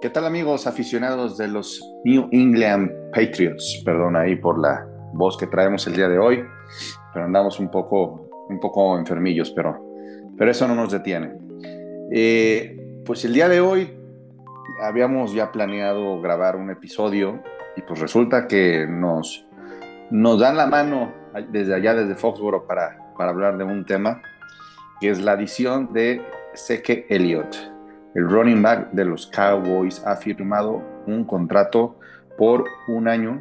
¿Qué 0.00 0.08
tal 0.08 0.24
amigos 0.24 0.66
aficionados 0.66 1.36
de 1.36 1.46
los 1.46 1.78
New 2.06 2.30
England 2.32 2.90
Patriots? 3.12 3.82
Perdón 3.84 4.16
ahí 4.16 4.34
por 4.34 4.58
la 4.58 4.86
voz 5.12 5.36
que 5.36 5.46
traemos 5.46 5.86
el 5.86 5.94
día 5.94 6.08
de 6.08 6.18
hoy, 6.18 6.42
pero 7.12 7.26
andamos 7.26 7.60
un 7.60 7.70
poco, 7.70 8.46
un 8.48 8.58
poco 8.60 8.96
enfermillos, 8.96 9.50
pero, 9.50 9.78
pero 10.38 10.50
eso 10.50 10.66
no 10.66 10.74
nos 10.74 10.90
detiene. 10.90 11.34
Eh, 12.10 13.02
pues 13.04 13.26
el 13.26 13.34
día 13.34 13.46
de 13.50 13.60
hoy 13.60 13.94
habíamos 14.80 15.34
ya 15.34 15.52
planeado 15.52 16.18
grabar 16.22 16.56
un 16.56 16.70
episodio 16.70 17.42
y 17.76 17.82
pues 17.82 18.00
resulta 18.00 18.48
que 18.48 18.86
nos, 18.88 19.44
nos 20.10 20.40
dan 20.40 20.56
la 20.56 20.66
mano 20.66 21.12
desde 21.50 21.74
allá, 21.74 21.92
desde 21.92 22.14
Foxboro, 22.14 22.66
para, 22.66 23.12
para 23.18 23.32
hablar 23.32 23.58
de 23.58 23.64
un 23.64 23.84
tema 23.84 24.22
que 24.98 25.10
es 25.10 25.20
la 25.20 25.32
adición 25.32 25.92
de 25.92 26.22
Seke 26.54 27.04
Elliott 27.10 27.79
el 28.14 28.28
running 28.28 28.60
back 28.62 28.90
de 28.92 29.04
los 29.04 29.26
Cowboys 29.26 30.02
ha 30.04 30.16
firmado 30.16 30.82
un 31.06 31.24
contrato 31.24 31.96
por 32.36 32.64
un 32.88 33.08
año 33.08 33.40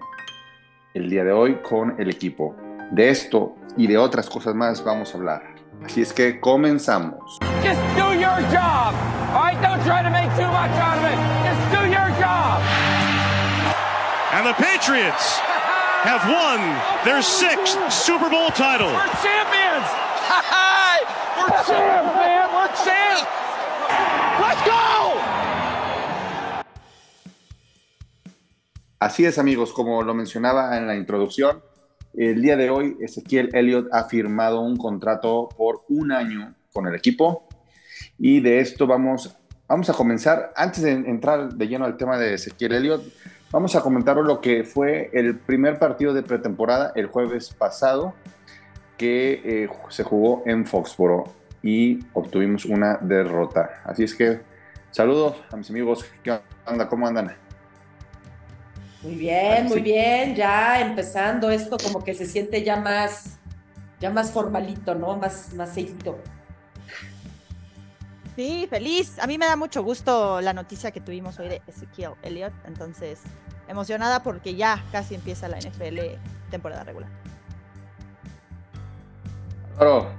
el 0.93 1.09
día 1.09 1.23
de 1.23 1.31
hoy 1.31 1.55
con 1.55 1.99
el 1.99 2.09
equipo. 2.09 2.55
De 2.91 3.09
esto 3.09 3.55
y 3.77 3.87
de 3.87 3.97
otras 3.97 4.29
cosas 4.29 4.55
más 4.55 4.83
vamos 4.83 5.13
a 5.13 5.17
hablar. 5.17 5.43
Así 5.83 6.01
es 6.01 6.13
que 6.13 6.39
comenzamos. 6.39 7.39
Just 7.63 7.81
do 7.95 8.13
your 8.13 8.41
job. 8.51 8.93
All 9.33 9.43
right, 9.43 9.61
don't 9.61 9.81
try 9.85 10.03
to 10.03 10.09
make 10.09 10.29
too 10.35 10.49
much 10.51 10.71
out 10.77 10.97
of 10.97 11.05
it. 11.05 11.17
Just 11.45 11.61
do 11.71 11.81
your 11.89 12.09
job. 12.19 12.61
And 14.33 14.45
the 14.45 14.53
Patriots 14.53 15.39
have 16.03 16.21
won 16.29 16.59
their 17.05 17.21
sixth 17.21 17.77
Super 17.91 18.29
Bowl 18.29 18.49
title. 18.51 18.87
We're 18.87 19.13
champions. 19.21 19.87
We're 21.37 21.63
champs, 21.63 22.15
man. 22.15 22.49
We're 22.53 22.67
champs. 22.83 23.48
Así 29.01 29.23
es, 29.23 29.39
amigos, 29.39 29.71
como 29.71 30.03
lo 30.03 30.13
mencionaba 30.13 30.77
en 30.77 30.85
la 30.85 30.93
introducción, 30.93 31.63
el 32.13 32.41
día 32.41 32.57
de 32.57 32.69
hoy 32.69 32.97
Ezequiel 32.99 33.49
Elliott 33.55 33.87
ha 33.93 34.03
firmado 34.09 34.59
un 34.59 34.75
contrato 34.75 35.47
por 35.55 35.85
un 35.87 36.11
año 36.11 36.53
con 36.73 36.85
el 36.85 36.95
equipo 36.95 37.47
y 38.17 38.41
de 38.41 38.59
esto 38.59 38.87
vamos, 38.87 39.37
vamos 39.69 39.89
a 39.89 39.93
comenzar. 39.93 40.51
Antes 40.53 40.83
de 40.83 40.91
entrar 40.91 41.53
de 41.53 41.67
lleno 41.69 41.85
al 41.85 41.95
tema 41.95 42.17
de 42.17 42.33
Ezequiel 42.33 42.73
Elliott, 42.73 43.03
vamos 43.51 43.73
a 43.77 43.79
comentar 43.79 44.17
lo 44.17 44.41
que 44.41 44.65
fue 44.65 45.09
el 45.13 45.39
primer 45.39 45.79
partido 45.79 46.13
de 46.13 46.21
pretemporada 46.21 46.91
el 46.93 47.07
jueves 47.07 47.53
pasado 47.53 48.15
que 48.97 49.41
eh, 49.45 49.69
se 49.87 50.03
jugó 50.03 50.43
en 50.45 50.65
Foxboro 50.65 51.23
y 51.63 51.99
obtuvimos 52.11 52.65
una 52.65 52.97
derrota. 52.97 53.81
Así 53.85 54.03
es 54.03 54.13
que 54.13 54.41
saludos 54.91 55.37
a 55.53 55.55
mis 55.55 55.69
amigos. 55.69 56.03
¿Qué 56.21 56.37
onda? 56.67 56.89
¿Cómo 56.89 57.07
andan? 57.07 57.48
Muy 59.01 59.15
bien, 59.15 59.67
muy 59.67 59.81
bien, 59.81 60.35
ya 60.35 60.81
empezando 60.81 61.49
esto 61.49 61.77
como 61.81 62.03
que 62.03 62.13
se 62.13 62.25
siente 62.25 62.63
ya 62.63 62.75
más, 62.75 63.37
ya 63.99 64.09
más 64.09 64.31
formalito, 64.31 64.93
¿no? 64.93 65.15
Más, 65.15 65.53
más 65.53 65.73
seguido. 65.73 66.19
Sí, 68.35 68.67
feliz. 68.69 69.19
A 69.19 69.27
mí 69.27 69.37
me 69.37 69.45
da 69.45 69.55
mucho 69.55 69.83
gusto 69.83 70.41
la 70.41 70.53
noticia 70.53 70.91
que 70.91 71.01
tuvimos 71.01 71.39
hoy 71.39 71.49
de 71.49 71.61
Ezequiel 71.67 72.13
Elliott. 72.23 72.53
Entonces, 72.65 73.19
emocionada 73.67 74.23
porque 74.23 74.55
ya 74.55 74.83
casi 74.91 75.15
empieza 75.15 75.47
la 75.47 75.59
NFL 75.59 75.99
temporada 76.49 76.83
regular. 76.83 77.09
Álvaro. 79.77 80.11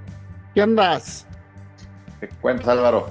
¿Qué 0.53 0.61
andas? 0.61 1.25
¿Qué 2.19 2.29
cuentas, 2.29 2.67
Álvaro? 2.67 3.09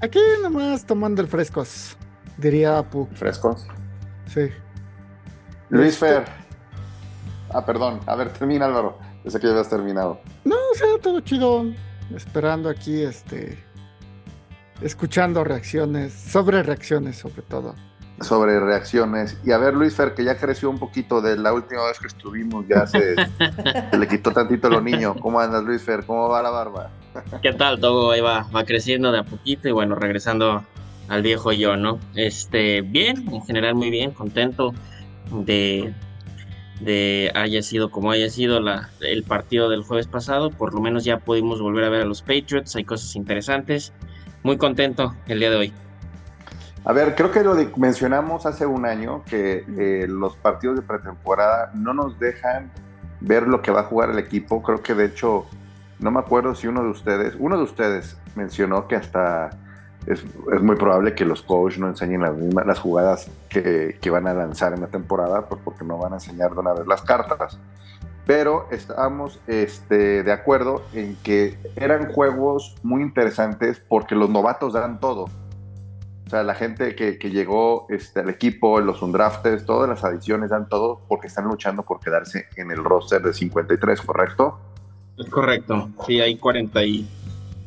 Aquí 0.00 0.20
nomás 0.42 0.84
tomando 0.86 1.20
el 1.20 1.28
frescos, 1.28 1.96
diría 2.38 2.78
Apu. 2.78 3.06
¿Frescos? 3.14 3.66
Sí. 4.26 4.50
Luis 5.70 5.94
este- 5.94 6.06
Fer. 6.06 6.24
Ah, 7.52 7.64
perdón. 7.64 8.00
A 8.06 8.14
ver, 8.14 8.32
termina 8.32 8.66
Álvaro. 8.66 8.98
Pensé 9.22 9.40
que 9.40 9.46
ya 9.46 9.52
habías 9.52 9.68
terminado. 9.68 10.20
No, 10.44 10.56
o 10.72 10.74
sea, 10.74 10.88
todo 11.02 11.20
chido. 11.20 11.64
Esperando 12.14 12.68
aquí, 12.68 13.02
este. 13.02 13.62
Escuchando 14.80 15.44
reacciones, 15.44 16.12
sobre 16.12 16.62
reacciones 16.62 17.18
sobre 17.18 17.42
todo. 17.42 17.74
Sobre 18.20 18.58
reacciones. 18.60 19.38
Y 19.44 19.52
a 19.52 19.58
ver, 19.58 19.74
Luis 19.74 19.94
Fer, 19.94 20.14
que 20.14 20.24
ya 20.24 20.36
creció 20.36 20.70
un 20.70 20.78
poquito 20.78 21.20
de 21.20 21.36
la 21.36 21.52
última 21.52 21.84
vez 21.86 21.98
que 21.98 22.06
estuvimos, 22.06 22.66
ya 22.68 22.86
se, 22.86 23.14
le 23.96 24.08
quitó 24.08 24.30
tantito 24.32 24.68
lo 24.68 24.80
niño. 24.80 25.16
¿Cómo 25.20 25.40
andas, 25.40 25.62
Luis 25.64 25.82
Fer? 25.82 26.04
¿Cómo 26.06 26.28
va 26.28 26.42
la 26.42 26.50
barba? 26.50 26.90
¿Qué 27.42 27.52
tal? 27.52 27.80
Todo 27.80 28.10
ahí 28.10 28.20
va, 28.20 28.46
va 28.54 28.64
creciendo 28.64 29.12
de 29.12 29.20
a 29.20 29.24
poquito 29.24 29.68
y 29.68 29.72
bueno, 29.72 29.94
regresando 29.94 30.64
al 31.08 31.22
viejo 31.22 31.52
yo, 31.52 31.76
¿no? 31.76 31.98
Este, 32.14 32.82
bien, 32.82 33.28
en 33.32 33.42
general 33.42 33.74
muy 33.74 33.90
bien, 33.90 34.12
contento 34.12 34.72
de, 35.30 35.94
de 36.80 37.30
haya 37.34 37.62
sido 37.62 37.90
como 37.90 38.10
haya 38.10 38.30
sido 38.30 38.60
la, 38.60 38.90
el 39.00 39.22
partido 39.22 39.68
del 39.68 39.82
jueves 39.82 40.06
pasado. 40.06 40.50
Por 40.50 40.74
lo 40.74 40.80
menos 40.80 41.04
ya 41.04 41.18
pudimos 41.18 41.60
volver 41.60 41.84
a 41.84 41.88
ver 41.88 42.02
a 42.02 42.04
los 42.04 42.22
Patriots. 42.22 42.76
Hay 42.76 42.84
cosas 42.84 43.16
interesantes. 43.16 43.92
Muy 44.42 44.56
contento 44.56 45.14
el 45.26 45.40
día 45.40 45.50
de 45.50 45.56
hoy. 45.56 45.72
A 46.84 46.92
ver, 46.92 47.14
creo 47.14 47.30
que 47.30 47.42
lo 47.44 47.54
mencionamos 47.76 48.46
hace 48.46 48.64
un 48.64 48.86
año 48.86 49.22
que 49.24 49.64
eh, 49.78 50.06
los 50.08 50.36
partidos 50.36 50.76
de 50.76 50.82
pretemporada 50.82 51.72
no 51.74 51.92
nos 51.92 52.18
dejan 52.18 52.72
ver 53.20 53.46
lo 53.46 53.60
que 53.60 53.70
va 53.70 53.80
a 53.80 53.84
jugar 53.84 54.10
el 54.10 54.18
equipo. 54.18 54.62
Creo 54.62 54.82
que 54.82 54.94
de 54.94 55.04
hecho, 55.04 55.44
no 55.98 56.10
me 56.10 56.20
acuerdo 56.20 56.54
si 56.54 56.68
uno 56.68 56.82
de 56.82 56.88
ustedes, 56.88 57.34
uno 57.38 57.58
de 57.58 57.64
ustedes 57.64 58.16
mencionó 58.34 58.88
que 58.88 58.96
hasta 58.96 59.50
es, 60.12 60.24
muy 60.62 60.76
probable 60.76 61.14
que 61.14 61.24
los 61.24 61.42
coaches 61.42 61.78
no 61.78 61.88
enseñen 61.88 62.22
las, 62.22 62.36
mismas, 62.36 62.66
las 62.66 62.78
jugadas 62.78 63.30
que, 63.48 63.98
van 64.10 64.26
a 64.26 64.34
lanzar 64.34 64.72
en 64.72 64.80
la 64.80 64.88
temporada, 64.88 65.46
pues 65.48 65.60
porque 65.64 65.84
no 65.84 65.98
van 65.98 66.12
a 66.12 66.16
enseñar 66.16 66.52
de 66.52 66.60
una 66.60 66.72
vez 66.72 66.86
las 66.86 67.02
cartas. 67.02 67.58
Pero 68.26 68.66
estábamos 68.70 69.40
este, 69.46 70.22
de 70.22 70.32
acuerdo 70.32 70.82
en 70.92 71.16
que 71.22 71.58
eran 71.76 72.12
juegos 72.12 72.76
muy 72.82 73.02
interesantes 73.02 73.80
porque 73.88 74.14
los 74.14 74.30
novatos 74.30 74.72
dan 74.72 75.00
todo. 75.00 75.24
O 76.26 76.30
sea, 76.30 76.42
la 76.44 76.54
gente 76.54 76.94
que, 76.94 77.18
llegó 77.30 77.86
este, 77.88 78.20
al 78.20 78.30
equipo, 78.30 78.80
los 78.80 79.02
undraftes, 79.02 79.64
todas 79.64 79.88
las 79.88 80.04
adiciones 80.04 80.50
dan 80.50 80.68
todo 80.68 81.00
porque 81.08 81.26
están 81.26 81.46
luchando 81.46 81.82
por 81.82 81.98
quedarse 81.98 82.46
en 82.56 82.70
el 82.70 82.84
roster 82.84 83.20
de 83.22 83.32
53, 83.32 84.00
¿correcto? 84.02 84.60
Es 85.18 85.28
correcto. 85.28 85.90
Sí, 86.06 86.20
hay 86.20 86.36
cuarenta 86.36 86.84
y 86.84 87.08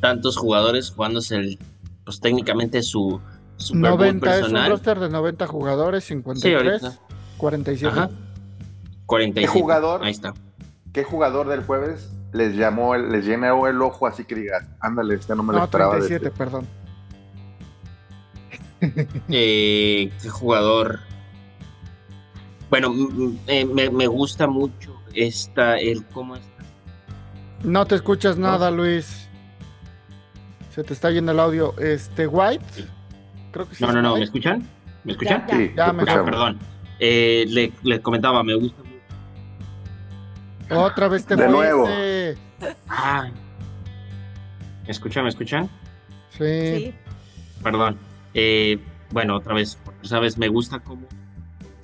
tantos 0.00 0.36
jugadores 0.36 0.90
jugándose 0.90 1.36
el 1.36 1.58
pues 2.04 2.20
técnicamente 2.20 2.82
su 2.82 3.20
Super 3.56 3.90
90 3.90 4.38
es 4.38 4.48
un 4.48 4.66
roster 4.68 4.98
de 4.98 5.08
90 5.08 5.46
jugadores, 5.46 6.04
53, 6.04 6.82
sí, 6.82 6.88
47. 7.36 7.98
Ajá. 7.98 8.10
47. 9.06 9.40
¿Qué 9.40 9.60
jugador? 9.60 10.04
Ahí 10.04 10.10
está. 10.10 10.34
¿Qué 10.92 11.04
jugador 11.04 11.48
del 11.48 11.64
jueves 11.64 12.10
les 12.32 12.56
llamó, 12.56 12.96
les 12.96 13.24
llenó 13.24 13.66
el 13.68 13.80
ojo 13.80 14.06
así 14.06 14.24
que 14.24 14.34
digas, 14.34 14.64
ándale, 14.80 15.14
este 15.14 15.36
no 15.36 15.44
me 15.44 15.52
lo 15.52 15.60
no, 15.60 15.64
esperaba 15.64 15.92
37, 15.92 16.26
este"? 16.26 16.38
perdón. 16.38 16.66
Eh, 19.30 20.12
¿Qué 20.20 20.28
jugador? 20.28 21.00
Bueno, 22.68 22.92
me, 22.92 23.88
me, 23.88 24.06
gusta 24.06 24.46
mucho 24.46 24.94
esta, 25.14 25.78
el 25.78 26.04
cómo 26.06 26.36
está. 26.36 26.64
No 27.62 27.86
te 27.86 27.94
escuchas 27.94 28.36
nada, 28.36 28.70
Luis. 28.70 29.30
Se 30.74 30.82
te 30.82 30.92
está 30.92 31.10
yendo 31.10 31.30
el 31.30 31.38
audio. 31.38 31.78
Este, 31.78 32.26
White. 32.26 32.64
Creo 33.52 33.68
que 33.68 33.76
sí. 33.76 33.84
No, 33.84 33.92
no, 33.92 34.02
no. 34.02 34.16
¿Me 34.16 34.24
escuchan? 34.24 34.68
¿Me 35.04 35.12
escuchan? 35.12 35.46
Sí, 35.48 35.72
ya 35.76 35.92
me 35.92 36.02
ah, 36.02 36.24
perdón. 36.24 36.58
Eh, 36.98 37.44
le, 37.48 37.72
le, 37.84 38.00
comentaba, 38.00 38.42
me 38.42 38.56
gusta 38.56 38.82
mucho. 38.82 38.94
Otra 40.80 41.06
vez 41.06 41.26
te 41.26 41.36
De 41.36 41.46
nuevo. 41.46 41.88
Ah. 42.88 43.28
¿Me 44.84 44.90
escuchan? 44.90 45.22
¿Me 45.22 45.28
escuchan? 45.28 45.70
Sí. 46.30 46.92
Perdón. 47.62 47.96
Eh, 48.32 48.80
bueno, 49.10 49.36
otra 49.36 49.54
vez, 49.54 49.78
sabes, 50.02 50.36
me 50.38 50.48
gusta 50.48 50.80
cómo. 50.80 51.06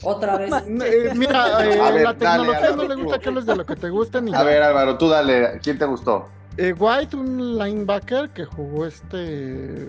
Otra 0.03 0.37
vez. 0.37 0.51
Eh, 0.67 1.13
mira, 1.15 1.65
eh, 1.65 2.03
la 2.03 2.15
tecnología 2.15 2.75
no 2.75 2.89
le 2.89 2.95
gusta 2.97 3.21
que 3.21 3.29
hables 3.29 3.47
de 3.47 3.55
lo 3.55 3.65
que 3.65 3.77
te 3.77 3.89
gusta 3.89 4.21
ni 4.21 4.35
A 4.35 4.43
ver, 4.43 4.63
Álvaro, 4.63 4.99
tú 4.99 5.09
dale. 5.09 5.61
¿Quién 5.63 5.79
te 5.79 5.85
gustó? 5.85 6.29
Eh, 6.57 6.73
White, 6.73 7.17
un 7.17 7.59
linebacker 7.59 8.31
que 8.31 8.45
jugó 8.45 8.87
este. 8.87 9.89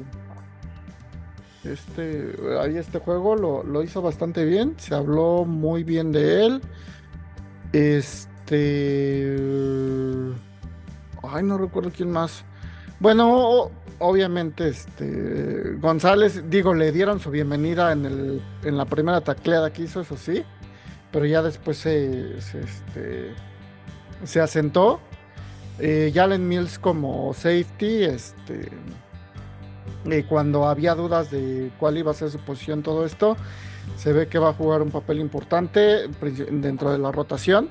Este. 1.64 2.36
Ahí 2.60 2.78
este 2.78 3.00
juego 3.00 3.36
lo, 3.36 3.84
hizo 3.84 4.02
bastante 4.02 4.46
bien. 4.46 4.76
Se 4.78 4.96
habló 4.96 5.46
muy 5.46 5.84
bien 5.84 6.12
de 6.12 6.46
él. 6.46 6.62
Este. 7.74 9.38
Ay, 11.24 11.44
no 11.44 11.58
recuerdo 11.58 11.92
quién 11.96 12.12
más. 12.12 12.44
Bueno, 13.00 13.72
obviamente, 14.00 14.68
este. 14.68 15.76
González, 15.80 16.44
digo, 16.50 16.74
le 16.74 16.92
dieron 16.92 17.20
su 17.20 17.32
bienvenida 17.32 17.92
en, 17.92 18.06
el, 18.06 18.42
en 18.64 18.78
la 18.78 18.86
primera 18.86 19.22
tacleada 19.22 19.74
que 19.74 19.84
hizo, 19.84 20.02
eso 20.02 20.16
sí. 20.16 20.44
Pero 21.12 21.26
ya 21.26 21.42
después 21.42 21.78
se, 21.78 22.40
se, 22.42 22.62
este, 22.62 23.34
se 24.24 24.40
asentó. 24.40 25.02
Eh, 25.84 26.12
Jalen 26.14 26.48
Mills 26.48 26.78
como 26.78 27.34
safety, 27.34 28.04
este, 28.04 28.70
cuando 30.30 30.68
había 30.68 30.94
dudas 30.94 31.32
de 31.32 31.72
cuál 31.80 31.98
iba 31.98 32.12
a 32.12 32.14
ser 32.14 32.30
su 32.30 32.38
posición, 32.38 32.84
todo 32.84 33.04
esto, 33.04 33.36
se 33.98 34.14
ve 34.14 34.28
que 34.28 34.38
va 34.38 34.50
a 34.50 34.54
jugar 34.54 34.84
un 34.84 34.92
papel 34.92 35.20
importante 35.20 36.08
dentro 36.52 36.92
de 36.92 37.00
la 37.00 37.12
rotación. 37.12 37.70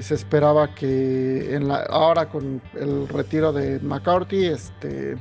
Se 0.00 0.14
esperaba 0.14 0.76
que 0.76 1.56
en 1.56 1.66
la, 1.66 1.82
ahora 1.82 2.28
con 2.28 2.62
el 2.74 3.08
retiro 3.08 3.52
de 3.52 3.80
McCarthy, 3.80 4.46
este, 4.46 5.16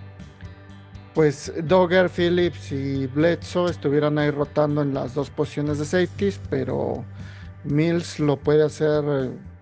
pues 1.16 1.52
Dogger, 1.64 2.10
Phillips 2.10 2.72
y 2.72 3.08
Bledsoe 3.08 3.72
estuvieran 3.72 4.20
ahí 4.20 4.30
rotando 4.30 4.84
en 4.84 4.94
las 4.94 5.16
dos 5.16 5.32
posiciones 5.32 5.80
de 5.80 5.86
safeties, 5.86 6.40
pero 6.52 7.04
Mills 7.64 8.20
lo 8.20 8.38
puede 8.38 8.64
hacer 8.64 9.04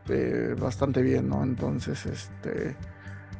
eh, 0.09 0.55
bastante 0.59 1.01
bien, 1.01 1.29
¿no? 1.29 1.43
Entonces, 1.43 2.05
este, 2.05 2.75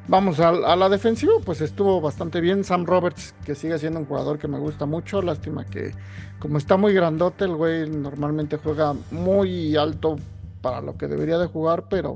vamos 0.08 0.40
a, 0.40 0.52
la 0.52 0.90
defensiva, 0.90 1.34
pues 1.44 1.62
estuvo 1.62 2.02
bastante 2.02 2.42
bien. 2.42 2.64
Sam 2.64 2.86
Roberts, 2.86 3.36
que 3.46 3.56
sigue 3.56 3.78
siendo 3.80 4.00
un 4.00 4.06
jugador 4.06 4.40
que 4.40 4.48
me 4.48 4.60
gusta 4.60 4.86
mucho, 4.86 5.22
lástima 5.22 5.66
que 5.66 5.94
como 6.40 6.58
está 6.58 6.78
muy 6.78 6.94
grandote, 6.94 7.46
el 7.46 7.56
güey 7.56 7.90
normalmente 7.90 8.58
juega 8.58 8.94
muy 9.12 9.76
alto 9.76 10.18
para 10.62 10.82
lo 10.82 10.98
que 10.98 11.08
debería 11.08 11.38
de 11.38 11.48
jugar, 11.48 11.86
pero 11.90 12.16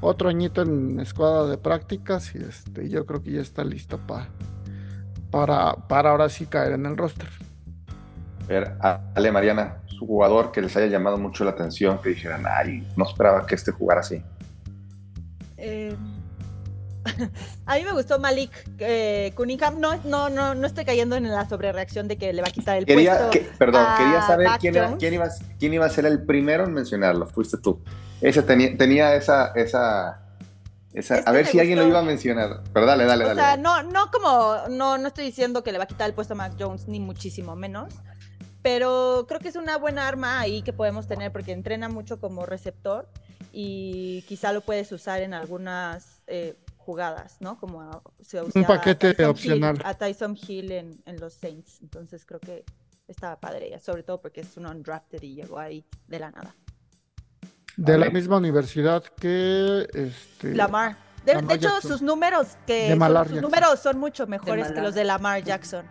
otro 0.00 0.28
añito 0.28 0.62
en 0.62 1.00
escuadra 1.00 1.48
de 1.50 1.58
prácticas 1.58 2.34
y 2.34 2.38
este, 2.38 2.88
yo 2.88 3.06
creo 3.06 3.22
que 3.22 3.32
ya 3.32 3.40
está 3.40 3.64
listo 3.64 3.98
para 4.06 4.28
para, 5.34 5.74
para 5.88 6.10
ahora 6.10 6.28
sí 6.28 6.46
caer 6.46 6.74
en 6.74 6.86
el 6.86 6.96
roster. 6.96 7.28
ver, 8.46 8.76
Ale 8.80 9.32
Mariana, 9.32 9.78
jugador 10.06 10.52
que 10.52 10.60
les 10.60 10.76
haya 10.76 10.86
llamado 10.86 11.18
mucho 11.18 11.44
la 11.44 11.50
atención, 11.50 12.00
que 12.00 12.10
dijeran, 12.10 12.44
ay, 12.46 12.86
no 12.96 13.04
esperaba 13.04 13.46
que 13.46 13.54
este 13.54 13.72
jugara 13.72 14.00
así. 14.00 14.22
Eh, 15.56 15.94
a 17.66 17.76
mí 17.76 17.84
me 17.84 17.92
gustó 17.92 18.18
Malik 18.18 18.50
eh, 18.78 19.32
Cunningham. 19.34 19.78
No, 19.78 19.96
no, 20.04 20.30
no, 20.30 20.54
no 20.54 20.66
estoy 20.66 20.84
cayendo 20.84 21.16
en 21.16 21.30
la 21.30 21.48
sobrereacción 21.48 22.08
de 22.08 22.16
que 22.16 22.32
le 22.32 22.42
va 22.42 22.48
a 22.48 22.52
quitar 22.52 22.78
el 22.78 22.86
puesto. 22.86 23.30
perdón, 23.58 23.86
quería 23.96 24.22
saber 24.22 24.48
quién, 24.58 24.74
quién, 24.98 25.14
iba, 25.14 25.28
quién 25.58 25.74
iba 25.74 25.86
a 25.86 25.90
ser 25.90 26.06
el 26.06 26.22
primero 26.24 26.64
en 26.64 26.72
mencionarlo. 26.72 27.26
Fuiste 27.26 27.58
tú. 27.58 27.82
Ese 28.20 28.42
tenía, 28.42 28.76
tenía 28.76 29.14
esa, 29.14 29.52
esa 29.54 30.24
a 31.26 31.32
ver 31.32 31.46
si 31.46 31.58
alguien 31.58 31.78
lo 31.78 31.88
iba 31.88 31.98
a 31.98 32.02
mencionar. 32.02 32.62
Pero 32.72 32.86
dale, 32.86 33.04
dale, 33.04 33.24
dale. 33.24 33.40
O 33.40 33.44
sea, 33.44 33.56
no, 33.56 33.82
no 33.82 34.10
como, 34.12 34.68
no, 34.70 34.96
no 34.96 35.08
estoy 35.08 35.24
diciendo 35.24 35.64
que 35.64 35.72
le 35.72 35.78
va 35.78 35.84
a 35.84 35.86
quitar 35.88 36.08
el 36.08 36.14
puesto 36.14 36.34
a 36.34 36.36
Mac 36.36 36.54
Jones, 36.58 36.86
ni 36.86 37.00
muchísimo 37.00 37.56
menos. 37.56 37.92
Pero 38.64 39.26
creo 39.28 39.40
que 39.40 39.48
es 39.48 39.56
una 39.56 39.76
buena 39.76 40.08
arma 40.08 40.40
ahí 40.40 40.62
que 40.62 40.72
podemos 40.72 41.06
tener 41.06 41.30
porque 41.30 41.52
entrena 41.52 41.90
mucho 41.90 42.18
como 42.18 42.46
receptor 42.46 43.06
y 43.52 44.24
quizá 44.26 44.54
lo 44.54 44.62
puedes 44.62 44.90
usar 44.90 45.20
en 45.20 45.34
algunas 45.34 46.22
eh, 46.28 46.56
jugadas, 46.78 47.36
¿no? 47.40 47.58
Como 47.58 48.02
se 48.22 48.40
un 48.40 48.64
paquete 48.64 49.22
opcional. 49.26 49.78
a 49.84 49.92
Tyson 49.92 50.34
Hill 50.34 50.72
en, 50.72 51.02
en, 51.04 51.20
los 51.20 51.34
Saints. 51.34 51.82
Entonces 51.82 52.24
creo 52.24 52.40
que 52.40 52.64
estaba 53.06 53.38
padre, 53.38 53.78
sobre 53.80 54.02
todo 54.02 54.22
porque 54.22 54.40
es 54.40 54.56
un 54.56 54.64
undrafted 54.64 55.20
y 55.20 55.34
llegó 55.34 55.58
ahí 55.58 55.84
de 56.08 56.20
la 56.20 56.30
nada. 56.30 56.56
De 57.76 57.98
la 57.98 58.08
misma 58.08 58.38
universidad 58.38 59.04
que 59.04 59.86
este, 59.92 60.54
Lamar. 60.54 60.96
De, 61.26 61.34
hecho, 61.54 61.82
sus 61.82 62.00
números 62.00 62.56
que 62.66 62.96
son, 62.98 63.28
sus 63.28 63.42
números 63.42 63.80
son 63.80 63.98
mucho 63.98 64.26
mejores 64.26 64.72
que 64.72 64.80
los 64.80 64.94
de 64.94 65.04
Lamar 65.04 65.42
Jackson. 65.44 65.84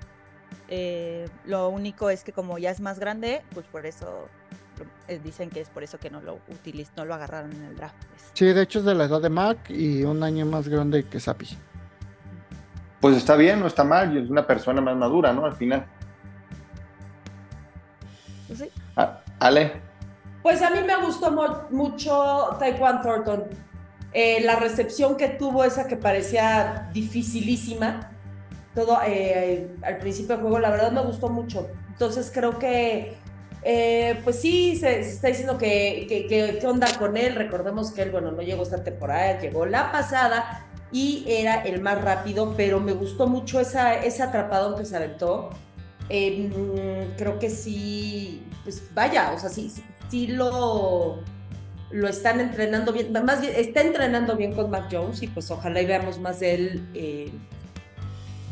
Eh, 0.67 1.27
lo 1.45 1.69
único 1.69 2.09
es 2.09 2.23
que 2.23 2.33
como 2.33 2.57
ya 2.57 2.71
es 2.71 2.79
más 2.79 2.99
grande, 2.99 3.41
pues 3.53 3.65
por 3.67 3.85
eso 3.85 4.27
eh, 5.07 5.19
dicen 5.23 5.49
que 5.49 5.61
es 5.61 5.69
por 5.69 5.83
eso 5.83 5.97
que 5.97 6.09
no 6.09 6.21
lo 6.21 6.39
utilizó, 6.49 6.91
no 6.97 7.05
lo 7.05 7.13
agarraron 7.13 7.51
en 7.51 7.63
el 7.63 7.75
draft. 7.75 7.95
Pues. 8.09 8.31
Sí, 8.33 8.45
de 8.45 8.61
hecho 8.61 8.79
es 8.79 8.85
de 8.85 8.95
la 8.95 9.05
edad 9.05 9.21
de 9.21 9.29
Mac 9.29 9.69
y 9.69 10.03
un 10.03 10.23
año 10.23 10.45
más 10.45 10.67
grande 10.67 11.03
que 11.03 11.19
Sapi. 11.19 11.47
Pues 12.99 13.17
está 13.17 13.35
bien, 13.35 13.59
no 13.59 13.67
está 13.67 13.83
mal, 13.83 14.15
es 14.15 14.29
una 14.29 14.47
persona 14.47 14.79
más 14.79 14.95
madura, 14.95 15.33
¿no? 15.33 15.45
Al 15.45 15.55
final. 15.55 15.85
Pues 18.47 18.59
sí. 18.59 18.69
Ah, 18.95 19.19
Ale. 19.39 19.81
Pues 20.41 20.61
a 20.61 20.69
mí 20.69 20.79
me 20.85 20.95
gustó 21.05 21.31
mucho 21.69 22.55
Taekwondo 22.59 23.01
Thornton. 23.01 23.43
Eh, 24.13 24.41
la 24.43 24.55
recepción 24.57 25.17
que 25.17 25.27
tuvo, 25.27 25.63
esa 25.63 25.87
que 25.87 25.97
parecía 25.97 26.89
dificilísima, 26.93 28.11
todo 28.73 28.99
eh, 29.05 29.75
al 29.81 29.97
principio 29.97 30.35
del 30.35 30.41
juego, 30.41 30.59
la 30.59 30.69
verdad 30.69 30.91
me 30.91 31.01
gustó 31.01 31.29
mucho. 31.29 31.67
Entonces 31.89 32.31
creo 32.33 32.57
que, 32.59 33.15
eh, 33.63 34.19
pues 34.23 34.39
sí, 34.39 34.75
se, 34.75 34.99
está 35.01 35.27
diciendo 35.27 35.57
que, 35.57 36.05
qué 36.29 36.67
onda 36.67 36.87
con 36.97 37.17
él. 37.17 37.35
Recordemos 37.35 37.91
que 37.91 38.03
él, 38.03 38.11
bueno, 38.11 38.31
no 38.31 38.41
llegó 38.41 38.63
esta 38.63 38.83
temporada, 38.83 39.39
llegó 39.39 39.65
la 39.65 39.91
pasada 39.91 40.65
y 40.91 41.25
era 41.27 41.61
el 41.63 41.81
más 41.81 42.01
rápido, 42.01 42.53
pero 42.55 42.79
me 42.79 42.93
gustó 42.93 43.27
mucho 43.27 43.59
esa, 43.59 43.95
ese 43.95 44.23
atrapadón 44.23 44.77
que 44.77 44.85
se 44.85 44.95
aventó. 44.95 45.49
creo 46.07 47.39
que 47.39 47.49
sí, 47.49 48.43
pues 48.63 48.83
vaya, 48.93 49.33
o 49.33 49.39
sea, 49.39 49.49
sí, 49.49 49.71
sí 50.09 50.27
lo, 50.27 51.19
lo 51.93 52.07
están 52.07 52.39
entrenando 52.39 52.91
bien, 52.91 53.13
más 53.23 53.39
bien 53.39 53.53
está 53.55 53.81
entrenando 53.81 54.35
bien 54.35 54.53
con 54.53 54.69
Mac 54.71 54.87
Jones 54.91 55.21
y 55.21 55.27
pues 55.27 55.51
ojalá 55.51 55.81
y 55.81 55.85
veamos 55.85 56.19
más 56.19 56.39
de 56.39 56.55
él. 56.55 56.89
Eh, 56.93 57.31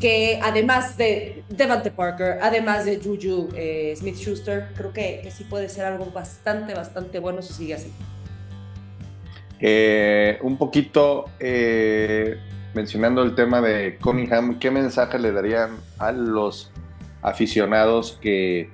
que 0.02 0.40
además 0.42 0.98
de 0.98 1.44
Devante 1.48 1.92
Parker, 1.92 2.38
además 2.42 2.84
de 2.84 2.98
Juju 2.98 3.48
eh, 3.54 3.94
Smith 3.96 4.16
Schuster, 4.16 4.68
creo 4.76 4.92
que, 4.92 5.26
sí 5.30 5.44
puede 5.44 5.68
ser 5.68 5.84
algo 5.84 6.06
bastante, 6.06 6.74
bastante 6.74 7.20
bueno 7.20 7.40
si 7.40 7.52
sigue 7.52 7.74
así. 7.74 7.92
Eh, 9.60 10.38
un 10.42 10.58
poquito 10.58 11.26
mencionando 12.74 13.22
el 13.22 13.36
tema 13.36 13.60
de 13.60 13.96
Cunningham, 13.98 14.58
¿qué 14.58 14.72
mensaje 14.72 15.18
le 15.20 15.30
darían 15.30 15.76
a 15.98 16.10
los 16.10 16.72
aficionados 17.22 18.18
que 18.20 18.70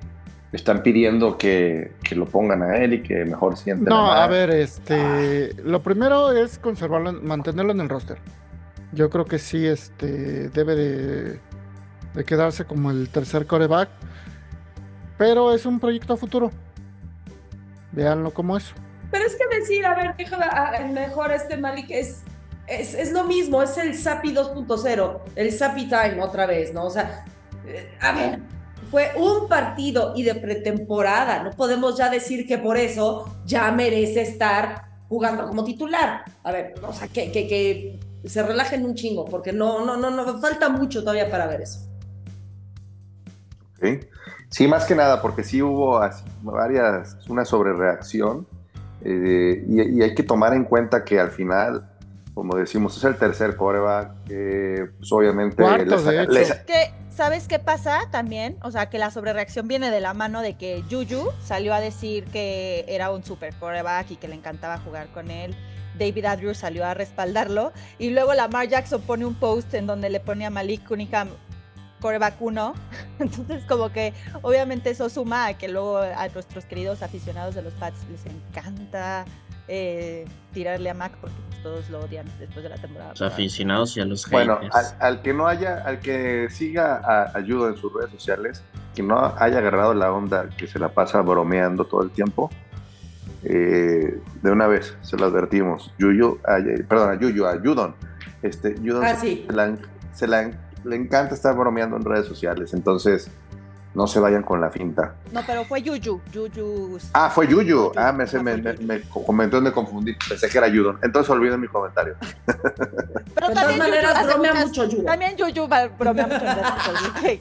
están 0.52 0.82
pidiendo 0.82 1.36
que, 1.36 1.92
lo 2.12 2.24
pongan 2.24 2.62
a 2.62 2.78
él 2.78 2.94
y 2.94 3.02
que 3.02 3.24
mejor 3.24 3.56
sienten. 3.56 3.86
No, 3.86 4.10
a, 4.10 4.26
ver, 4.26 4.50
este, 4.50 5.54
lo 5.62 5.82
primero 5.82 6.32
es 6.32 6.58
conservarlo, 6.58 7.12
mantenerlo 7.12 7.72
en 7.72 7.80
el 7.80 7.88
roster. 7.88 8.18
Yo 8.92 9.10
creo 9.10 9.24
que 9.26 9.38
sí, 9.38 9.66
este, 9.66 10.48
debe 10.48 10.74
de, 10.74 11.40
quedarse 12.24 12.64
como 12.64 12.90
el 12.90 13.08
tercer 13.10 13.46
coreback, 13.46 13.88
pero 15.16 15.52
es 15.52 15.66
un 15.66 15.78
proyecto 15.78 16.14
a 16.14 16.16
futuro. 16.16 16.50
Véanlo 17.92 18.32
como 18.32 18.56
eso. 18.56 18.74
Pero 19.10 19.24
es 19.24 19.36
que 19.36 19.58
decir, 19.58 19.84
a 19.86 19.94
ver, 19.94 20.14
el 20.80 20.90
mejor 20.90 21.32
este 21.32 21.56
Malik 21.56 21.90
es, 21.90 22.22
es, 22.66 22.94
es 22.94 23.12
lo 23.12 23.24
mismo, 23.24 23.62
es 23.62 23.76
el 23.78 23.94
Sapi 23.96 24.34
2.0, 24.34 25.20
el 25.36 25.52
Sapi 25.52 25.88
Time 25.88 26.22
otra 26.22 26.46
vez, 26.46 26.72
¿no? 26.74 26.84
O 26.84 26.90
sea, 26.90 27.24
eh, 27.66 27.96
a 28.00 28.12
ver, 28.12 28.40
fue 28.90 29.12
un 29.16 29.48
partido 29.48 30.12
y 30.16 30.22
de 30.22 30.34
pretemporada. 30.34 31.42
No 31.42 31.50
podemos 31.50 31.96
ya 31.96 32.08
decir 32.08 32.46
que 32.46 32.58
por 32.58 32.76
eso 32.76 33.38
ya 33.44 33.70
merece 33.70 34.22
estar 34.22 34.88
jugando 35.08 35.46
como 35.46 35.64
titular. 35.64 36.24
A 36.42 36.52
ver, 36.52 36.74
o 36.82 36.92
sea, 36.92 37.08
que, 37.08 37.30
que, 37.30 37.98
se 38.24 38.42
relajen 38.42 38.84
un 38.84 38.94
chingo, 38.94 39.24
porque 39.24 39.52
no, 39.52 39.84
no, 39.84 39.96
no, 39.96 40.10
no, 40.10 40.40
falta 40.40 40.68
mucho 40.68 41.00
todavía 41.00 41.30
para 41.30 41.46
ver 41.46 41.62
eso. 41.62 41.80
Sí, 44.50 44.66
más 44.66 44.86
que 44.86 44.94
nada, 44.94 45.22
porque 45.22 45.44
sí 45.44 45.62
hubo 45.62 46.00
varias, 46.42 47.16
una 47.28 47.44
sobrereacción 47.44 48.46
eh, 49.04 49.64
y, 49.68 50.02
hay 50.02 50.14
que 50.14 50.24
tomar 50.24 50.52
en 50.54 50.64
cuenta 50.64 51.04
que 51.04 51.20
al 51.20 51.30
final, 51.30 51.88
como 52.34 52.56
decimos, 52.56 52.96
es 52.96 53.04
el 53.04 53.16
tercer 53.16 53.56
coreback, 53.56 54.12
pues 54.26 55.12
obviamente 55.12 55.62
¿Sabes 57.18 57.48
qué 57.48 57.58
pasa 57.58 58.02
también? 58.12 58.56
O 58.62 58.70
sea, 58.70 58.90
que 58.90 58.96
la 58.96 59.10
sobrereacción 59.10 59.66
viene 59.66 59.90
de 59.90 59.98
la 59.98 60.14
mano 60.14 60.40
de 60.40 60.56
que 60.56 60.84
Juju 60.88 61.32
salió 61.42 61.74
a 61.74 61.80
decir 61.80 62.26
que 62.26 62.84
era 62.86 63.10
un 63.10 63.24
super 63.24 63.52
coreback 63.56 64.12
y 64.12 64.16
que 64.16 64.28
le 64.28 64.36
encantaba 64.36 64.78
jugar 64.78 65.08
con 65.08 65.28
él. 65.32 65.56
David 65.98 66.24
Andrews 66.24 66.58
salió 66.58 66.84
a 66.84 66.94
respaldarlo. 66.94 67.72
Y 67.98 68.10
luego 68.10 68.34
Lamar 68.34 68.68
Jackson 68.68 69.02
pone 69.02 69.24
un 69.24 69.34
post 69.34 69.74
en 69.74 69.86
donde 69.86 70.10
le 70.10 70.20
pone 70.20 70.46
a 70.46 70.50
Malik 70.50 70.86
Cunningham 70.86 71.28
coreback 72.00 72.40
1. 72.40 72.74
Entonces, 73.18 73.64
como 73.64 73.90
que 73.90 74.14
obviamente 74.42 74.90
eso 74.90 75.08
suma 75.08 75.46
a 75.46 75.58
que 75.58 75.68
luego 75.68 75.98
a 75.98 76.28
nuestros 76.28 76.64
queridos 76.64 77.02
aficionados 77.02 77.54
de 77.54 77.62
los 77.62 77.72
Pats 77.74 78.06
les 78.10 78.24
encanta 78.26 79.24
eh, 79.70 80.24
tirarle 80.54 80.88
a 80.88 80.94
Mac 80.94 81.12
porque 81.20 81.36
pues, 81.48 81.62
todos 81.62 81.90
lo 81.90 82.00
odian 82.00 82.26
después 82.38 82.62
de 82.62 82.70
la 82.70 82.76
temporada. 82.76 83.10
Los 83.10 83.20
aficionados 83.20 83.96
y 83.96 84.00
a 84.00 84.04
los 84.04 84.28
Bueno, 84.30 84.58
al, 85.00 85.22
que 85.22 85.34
no 85.34 85.46
haya, 85.46 85.82
al 85.84 86.00
que 86.00 86.48
siga 86.50 87.30
ayuda 87.34 87.68
en 87.68 87.76
sus 87.76 87.92
redes 87.92 88.10
sociales, 88.10 88.62
que 88.94 89.02
no 89.02 89.34
haya 89.38 89.58
agarrado 89.58 89.92
la 89.94 90.12
onda 90.12 90.48
que 90.56 90.66
se 90.66 90.78
la 90.78 90.88
pasa 90.88 91.20
bromeando 91.20 91.84
todo 91.84 92.02
el 92.02 92.10
tiempo, 92.10 92.50
eh, 93.44 94.20
de 94.42 94.50
una 94.50 94.66
vez 94.66 94.96
se 95.02 95.16
lo 95.16 95.26
advertimos. 95.26 95.92
Yuyu, 95.98 96.38
perdón, 96.88 97.10
a 97.10 97.14
Yuyu, 97.18 97.46
a 97.46 97.58
Judon. 97.58 97.94
Este, 98.42 98.74
Judon 98.76 99.04
ah, 99.04 99.16
se, 100.12 100.28
le 100.28 100.96
encanta 100.96 101.34
estar 101.34 101.56
bromeando 101.56 101.96
en 101.96 102.04
redes 102.04 102.26
sociales, 102.26 102.72
entonces 102.72 103.30
No 103.94 104.06
se 104.06 104.20
vayan 104.20 104.42
con 104.42 104.60
la 104.60 104.70
finta. 104.70 105.14
No, 105.32 105.40
pero 105.46 105.64
fue 105.64 105.82
Yuyu. 105.82 106.20
Yuyu. 106.30 106.98
Ah, 107.14 107.30
fue 107.30 107.48
Yuyu. 107.48 107.90
Ah, 107.96 108.12
me, 108.12 108.26
me, 108.42 108.56
me, 108.58 108.72
me 108.74 109.00
comentó, 109.02 109.60
me 109.60 109.72
confundí. 109.72 110.14
Pensé 110.28 110.48
que 110.48 110.58
era 110.58 110.68
Yudon. 110.68 110.98
Entonces 111.02 111.30
olviden 111.30 111.60
mi 111.60 111.68
comentario. 111.68 112.14
Pero 112.46 113.48
De 113.48 113.54
también 113.54 113.54
todas 113.54 113.78
maneras, 113.78 114.26
bromea 114.26 114.54
mucho 114.54 114.84
Yuyu. 114.84 115.04
También 115.04 115.36
Yuyu 115.36 115.68
bromea 115.98 116.26
mucho. 116.26 116.44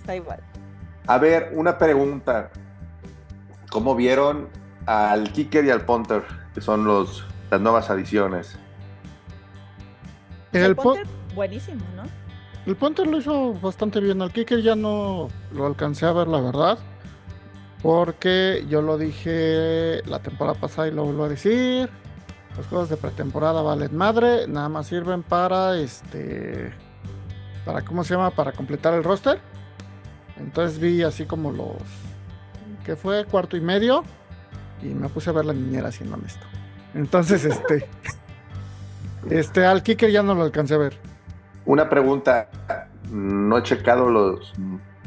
Está 0.00 0.16
igual. 0.16 0.40
A 1.06 1.18
ver, 1.18 1.50
una 1.54 1.76
pregunta. 1.76 2.50
¿Cómo 3.68 3.96
vieron 3.96 4.48
al 4.86 5.32
kicker 5.32 5.64
y 5.64 5.70
al 5.70 5.84
punter? 5.84 6.22
Que 6.54 6.60
son 6.60 6.84
los, 6.84 7.24
las 7.50 7.60
nuevas 7.60 7.90
adiciones. 7.90 8.58
El, 10.52 10.62
El, 10.62 10.76
Ponte, 10.76 11.02
buenísimo, 11.34 11.84
¿no? 11.94 12.04
el 12.66 12.76
punter 12.76 13.06
lo 13.06 13.18
hizo 13.18 13.54
bastante 13.54 14.00
bien. 14.00 14.20
Al 14.22 14.32
kicker 14.32 14.60
ya 14.60 14.74
no 14.74 15.28
lo 15.52 15.66
alcancé 15.66 16.06
a 16.06 16.12
ver, 16.12 16.28
la 16.28 16.40
verdad. 16.40 16.78
Porque 17.82 18.64
yo 18.68 18.82
lo 18.82 18.98
dije 18.98 20.02
la 20.06 20.20
temporada 20.20 20.58
pasada 20.58 20.88
y 20.88 20.90
lo 20.90 21.04
vuelvo 21.04 21.24
a 21.24 21.28
decir. 21.28 21.88
Los 22.56 22.66
juegos 22.66 22.88
de 22.88 22.96
pretemporada 22.96 23.62
valen 23.62 23.96
madre. 23.96 24.48
Nada 24.48 24.68
más 24.68 24.86
sirven 24.86 25.22
para 25.22 25.76
este. 25.76 26.72
Para, 27.64 27.82
¿cómo 27.82 28.02
se 28.02 28.14
llama? 28.14 28.30
Para 28.30 28.52
completar 28.52 28.94
el 28.94 29.04
roster. 29.04 29.38
Entonces 30.38 30.80
vi 30.80 31.02
así 31.02 31.26
como 31.26 31.52
los. 31.52 31.76
que 32.84 32.96
fue? 32.96 33.24
Cuarto 33.26 33.56
y 33.56 33.60
medio. 33.60 34.02
Y 34.82 34.86
me 34.86 35.08
puse 35.08 35.30
a 35.30 35.32
ver 35.32 35.44
la 35.44 35.52
niñera, 35.52 35.90
siendo 35.90 36.16
honesto. 36.16 36.46
Entonces, 36.94 37.44
este. 37.44 37.88
este, 39.30 39.64
al 39.66 39.82
kicker 39.82 40.10
ya 40.10 40.22
no 40.22 40.34
lo 40.34 40.42
alcancé 40.42 40.74
a 40.74 40.78
ver. 40.78 40.98
Una 41.64 41.88
pregunta. 41.88 42.48
No 43.10 43.58
he 43.58 43.62
checado 43.62 44.08
los 44.10 44.52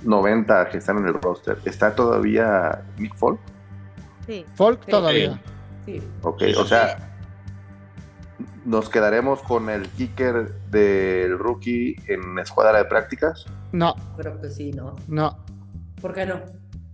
90 0.04 0.70
que 0.70 0.78
están 0.78 0.98
en 1.00 1.08
el 1.08 1.14
roster. 1.16 1.58
¿Está 1.66 1.94
todavía 1.96 2.82
Nick 2.98 3.16
Folk? 3.16 3.40
Sí. 4.26 4.46
Folk 4.56 4.84
Sí. 4.86 4.92
todavía. 4.92 5.42
Sí. 5.86 6.02
Ok, 6.22 6.44
o 6.58 6.66
sea, 6.66 7.10
nos 8.66 8.90
quedaremos 8.90 9.42
con 9.42 9.70
el 9.70 9.88
kicker 9.90 10.54
del 10.70 11.38
rookie 11.40 11.96
en 12.08 12.38
escuadra 12.40 12.78
de 12.78 12.86
prácticas. 12.86 13.46
No, 13.72 13.96
Creo 14.18 14.40
que 14.40 14.50
sí, 14.50 14.72
¿no? 14.72 14.96
no. 15.08 15.38
¿Por 16.02 16.14
qué 16.14 16.26
no? 16.26 16.42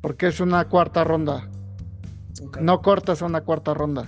Porque 0.02 0.28
es 0.28 0.40
una 0.40 0.66
cuarta 0.66 1.04
ronda. 1.04 1.50
No 2.60 2.82
cortas 2.82 3.22
una 3.22 3.42
cuarta 3.42 3.74
ronda. 3.74 4.08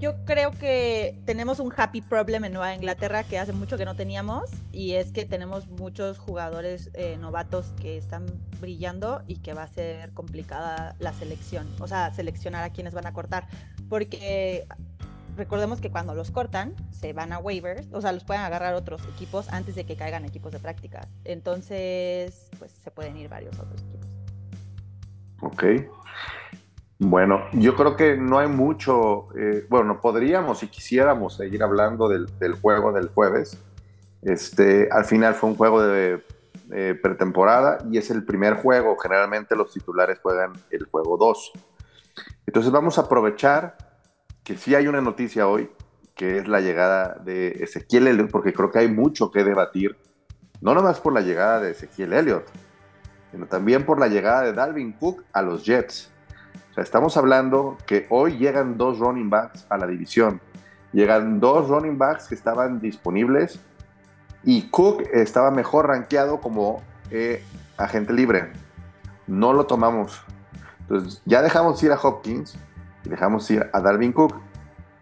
Yo 0.00 0.24
creo 0.26 0.50
que 0.50 1.18
tenemos 1.24 1.60
un 1.60 1.72
happy 1.74 2.02
problem 2.02 2.44
en 2.44 2.52
Nueva 2.52 2.74
Inglaterra 2.74 3.22
que 3.22 3.38
hace 3.38 3.54
mucho 3.54 3.78
que 3.78 3.86
no 3.86 3.94
teníamos 3.94 4.50
y 4.70 4.94
es 4.94 5.12
que 5.12 5.24
tenemos 5.24 5.66
muchos 5.68 6.18
jugadores 6.18 6.90
eh, 6.92 7.16
novatos 7.16 7.72
que 7.80 7.96
están 7.96 8.26
brillando 8.60 9.22
y 9.26 9.36
que 9.36 9.54
va 9.54 9.62
a 9.62 9.68
ser 9.68 10.12
complicada 10.12 10.94
la 10.98 11.14
selección, 11.14 11.68
o 11.80 11.86
sea, 11.86 12.12
seleccionar 12.12 12.64
a 12.64 12.70
quienes 12.70 12.92
van 12.92 13.06
a 13.06 13.14
cortar, 13.14 13.46
porque 13.88 14.66
recordemos 15.36 15.80
que 15.80 15.90
cuando 15.90 16.14
los 16.14 16.30
cortan 16.30 16.74
se 16.90 17.12
van 17.12 17.32
a 17.32 17.38
waivers, 17.38 17.86
o 17.92 18.00
sea, 18.02 18.12
los 18.12 18.24
pueden 18.24 18.42
agarrar 18.42 18.74
otros 18.74 19.00
equipos 19.14 19.48
antes 19.48 19.74
de 19.74 19.84
que 19.84 19.96
caigan 19.96 20.24
equipos 20.24 20.52
de 20.52 20.58
prácticas, 20.58 21.06
entonces 21.24 22.50
pues 22.58 22.72
se 22.72 22.90
pueden 22.90 23.16
ir 23.16 23.30
varios 23.30 23.58
otros 23.58 23.80
equipos. 23.80 24.10
Ok. 25.40 25.64
Bueno, 26.98 27.42
yo 27.52 27.74
creo 27.74 27.96
que 27.96 28.16
no 28.16 28.38
hay 28.38 28.48
mucho, 28.48 29.28
eh, 29.36 29.66
bueno, 29.68 30.00
podríamos 30.00 30.60
si 30.60 30.68
quisiéramos 30.68 31.36
seguir 31.36 31.62
hablando 31.62 32.08
del, 32.08 32.28
juego 32.60 32.92
del 32.92 33.08
jueves. 33.08 33.58
Este, 34.22 34.88
al 34.90 35.04
final 35.04 35.34
fue 35.34 35.50
un 35.50 35.56
juego 35.56 35.82
de 35.82 36.22
pretemporada 37.02 37.78
y 37.90 37.98
es 37.98 38.10
el 38.10 38.24
primer 38.24 38.54
juego. 38.54 38.96
Generalmente 38.96 39.54
los 39.54 39.72
titulares 39.72 40.18
juegan 40.20 40.52
el 40.70 40.86
juego 40.86 41.16
2. 41.16 41.52
Entonces 42.46 42.72
vamos 42.72 42.98
a 42.98 43.02
aprovechar 43.02 43.76
que 44.44 44.56
sí 44.56 44.74
hay 44.74 44.86
una 44.86 45.00
noticia 45.00 45.48
hoy, 45.48 45.70
que 46.14 46.38
es 46.38 46.46
la 46.46 46.60
llegada 46.60 47.14
de 47.24 47.48
Ezequiel 47.64 48.06
Elliott, 48.06 48.30
porque 48.30 48.52
creo 48.52 48.70
que 48.70 48.78
hay 48.78 48.88
mucho 48.88 49.30
que 49.30 49.42
debatir, 49.42 49.96
no 50.60 50.74
nomás 50.74 51.00
por 51.00 51.12
la 51.12 51.22
llegada 51.22 51.60
de 51.60 51.72
Ezequiel 51.72 52.12
Elliott, 52.12 52.44
sino 53.32 53.46
también 53.46 53.84
por 53.84 53.98
la 53.98 54.08
llegada 54.08 54.42
de 54.42 54.52
Dalvin 54.52 54.92
Cook 54.92 55.24
a 55.32 55.42
los 55.42 55.64
Jets. 55.64 56.12
Sea, 56.74 56.82
estamos 56.82 57.16
hablando 57.16 57.78
que 57.86 58.06
hoy 58.10 58.36
llegan 58.36 58.76
dos 58.76 58.98
running 58.98 59.30
backs 59.30 59.64
a 59.68 59.78
la 59.78 59.86
división. 59.86 60.40
Llegan 60.92 61.38
dos 61.38 61.68
running 61.68 61.98
backs 61.98 62.26
que 62.26 62.34
estaban 62.34 62.80
disponibles 62.80 63.60
y 64.42 64.62
Cook 64.70 65.02
estaba 65.12 65.52
mejor 65.52 65.86
rankeado 65.86 66.40
como 66.40 66.82
eh, 67.12 67.44
agente 67.76 68.12
libre. 68.12 68.50
No 69.28 69.52
lo 69.52 69.66
tomamos. 69.66 70.20
Entonces, 70.80 71.22
ya 71.24 71.42
dejamos 71.42 71.80
ir 71.84 71.92
a 71.92 71.96
Hopkins 71.96 72.58
y 73.04 73.08
dejamos 73.08 73.48
ir 73.52 73.70
a 73.72 73.80
Dalvin 73.80 74.12
Cook. 74.12 74.34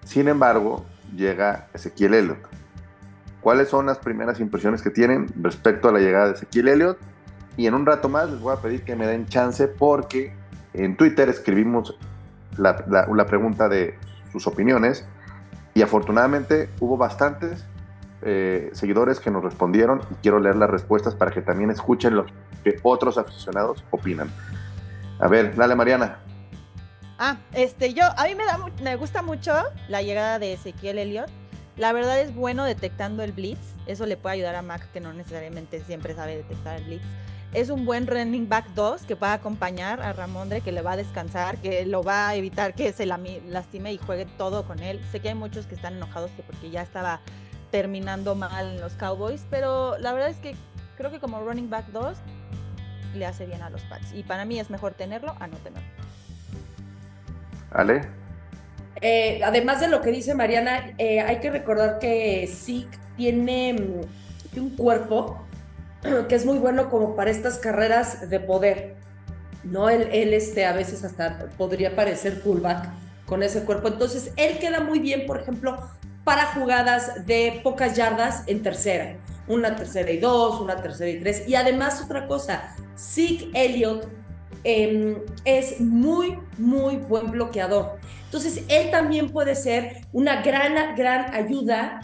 Sin 0.04 0.28
embargo, 0.28 0.84
llega 1.16 1.68
Ezequiel 1.72 2.12
Elliott. 2.12 2.48
¿Cuáles 3.40 3.70
son 3.70 3.86
las 3.86 3.98
primeras 3.98 4.40
impresiones 4.40 4.82
que 4.82 4.90
tienen 4.90 5.26
respecto 5.40 5.88
a 5.88 5.92
la 5.92 6.00
llegada 6.00 6.26
de 6.26 6.32
Ezequiel 6.34 6.68
Elliott? 6.68 6.98
Y 7.56 7.66
en 7.66 7.72
un 7.72 7.86
rato 7.86 8.10
más 8.10 8.30
les 8.30 8.40
voy 8.40 8.52
a 8.52 8.60
pedir 8.60 8.84
que 8.84 8.94
me 8.94 9.06
den 9.06 9.26
chance 9.26 9.66
porque 9.68 10.41
en 10.74 10.96
Twitter 10.96 11.28
escribimos 11.28 11.96
la, 12.56 12.84
la- 12.88 13.06
la 13.06 13.26
pregunta 13.26 13.68
de 13.68 13.98
sus 14.30 14.46
opiniones 14.46 15.06
y 15.74 15.82
afortunadamente 15.82 16.68
hubo 16.80 16.96
bastantes 16.96 17.64
eh, 18.22 18.70
seguidores 18.72 19.20
que 19.20 19.30
nos 19.30 19.42
respondieron 19.42 20.00
y 20.10 20.14
quiero 20.22 20.38
leer 20.38 20.56
las 20.56 20.70
respuestas 20.70 21.14
para 21.14 21.30
que 21.32 21.42
también 21.42 21.70
escuchen 21.70 22.14
lo 22.14 22.26
que 22.62 22.76
otros 22.82 23.18
aficionados 23.18 23.84
opinan. 23.90 24.30
A 25.18 25.28
ver, 25.28 25.54
dale 25.56 25.74
Mariana. 25.74 26.18
Ah, 27.18 27.36
este, 27.52 27.94
yo, 27.94 28.02
a 28.16 28.24
mí 28.24 28.34
me, 28.34 28.44
da, 28.44 28.58
me 28.82 28.96
gusta 28.96 29.22
mucho 29.22 29.52
la 29.88 30.02
llegada 30.02 30.38
de 30.38 30.52
Ezequiel 30.54 30.98
Elliott. 30.98 31.28
La 31.76 31.92
verdad 31.92 32.20
es 32.20 32.34
bueno 32.34 32.64
detectando 32.64 33.22
el 33.22 33.32
blitz. 33.32 33.60
Eso 33.86 34.06
le 34.06 34.16
puede 34.16 34.34
ayudar 34.36 34.54
a 34.56 34.62
Mac, 34.62 34.88
que 34.92 35.00
no 35.00 35.12
necesariamente 35.12 35.80
siempre 35.84 36.14
sabe 36.14 36.36
detectar 36.36 36.76
el 36.78 36.84
blitz. 36.84 37.02
Es 37.52 37.68
un 37.68 37.84
buen 37.84 38.06
running 38.06 38.48
back 38.48 38.68
2 38.74 39.02
que 39.02 39.14
va 39.14 39.32
a 39.32 39.34
acompañar 39.34 40.00
a 40.00 40.14
Ramondre, 40.14 40.62
que 40.62 40.72
le 40.72 40.80
va 40.80 40.92
a 40.92 40.96
descansar, 40.96 41.58
que 41.58 41.84
lo 41.84 42.02
va 42.02 42.30
a 42.30 42.34
evitar 42.34 42.74
que 42.74 42.92
se 42.94 43.04
lastime 43.04 43.92
y 43.92 43.98
juegue 43.98 44.24
todo 44.38 44.66
con 44.66 44.78
él. 44.78 45.00
Sé 45.12 45.20
que 45.20 45.28
hay 45.28 45.34
muchos 45.34 45.66
que 45.66 45.74
están 45.74 45.96
enojados 45.96 46.30
que 46.30 46.42
porque 46.42 46.70
ya 46.70 46.80
estaba 46.80 47.20
terminando 47.70 48.34
mal 48.34 48.68
en 48.68 48.80
los 48.80 48.94
Cowboys, 48.94 49.44
pero 49.50 49.98
la 49.98 50.14
verdad 50.14 50.30
es 50.30 50.38
que 50.38 50.56
creo 50.96 51.10
que 51.10 51.20
como 51.20 51.40
running 51.42 51.68
back 51.68 51.88
2 51.88 52.16
le 53.16 53.26
hace 53.26 53.44
bien 53.44 53.60
a 53.60 53.68
los 53.68 53.82
Pats. 53.82 54.14
Y 54.14 54.22
para 54.22 54.46
mí 54.46 54.58
es 54.58 54.70
mejor 54.70 54.94
tenerlo 54.94 55.36
a 55.38 55.46
no 55.46 55.58
tenerlo. 55.58 55.88
Ale. 57.70 58.00
Eh, 59.02 59.40
además 59.44 59.80
de 59.80 59.88
lo 59.88 60.00
que 60.00 60.10
dice 60.10 60.34
Mariana, 60.34 60.94
eh, 60.96 61.20
hay 61.20 61.40
que 61.40 61.50
recordar 61.50 61.98
que 61.98 62.48
Zeke 62.50 62.98
tiene 63.16 63.74
mm, 63.74 64.58
un 64.58 64.70
cuerpo 64.76 65.42
que 66.28 66.34
es 66.34 66.44
muy 66.44 66.58
bueno 66.58 66.90
como 66.90 67.14
para 67.16 67.30
estas 67.30 67.58
carreras 67.58 68.28
de 68.28 68.40
poder. 68.40 68.94
No, 69.64 69.88
él, 69.88 70.08
él 70.12 70.34
este, 70.34 70.66
a 70.66 70.72
veces 70.72 71.04
hasta 71.04 71.48
podría 71.56 71.94
parecer 71.94 72.40
fullback 72.40 72.88
con 73.26 73.42
ese 73.42 73.64
cuerpo. 73.64 73.88
Entonces, 73.88 74.32
él 74.36 74.58
queda 74.58 74.80
muy 74.80 74.98
bien, 74.98 75.24
por 75.26 75.40
ejemplo, 75.40 75.78
para 76.24 76.46
jugadas 76.54 77.26
de 77.26 77.60
pocas 77.62 77.96
yardas 77.96 78.42
en 78.46 78.62
tercera. 78.62 79.16
Una 79.48 79.76
tercera 79.76 80.10
y 80.10 80.18
dos, 80.18 80.60
una 80.60 80.76
tercera 80.76 81.10
y 81.10 81.20
tres. 81.20 81.48
Y 81.48 81.54
además, 81.54 82.02
otra 82.04 82.26
cosa, 82.26 82.74
Zeke 82.96 83.50
Elliott 83.54 84.06
eh, 84.64 85.16
es 85.44 85.80
muy, 85.80 86.38
muy 86.58 86.96
buen 86.96 87.30
bloqueador. 87.30 87.98
Entonces, 88.24 88.64
él 88.68 88.90
también 88.90 89.30
puede 89.30 89.54
ser 89.54 90.06
una 90.12 90.42
gran, 90.42 90.96
gran 90.96 91.34
ayuda 91.34 92.00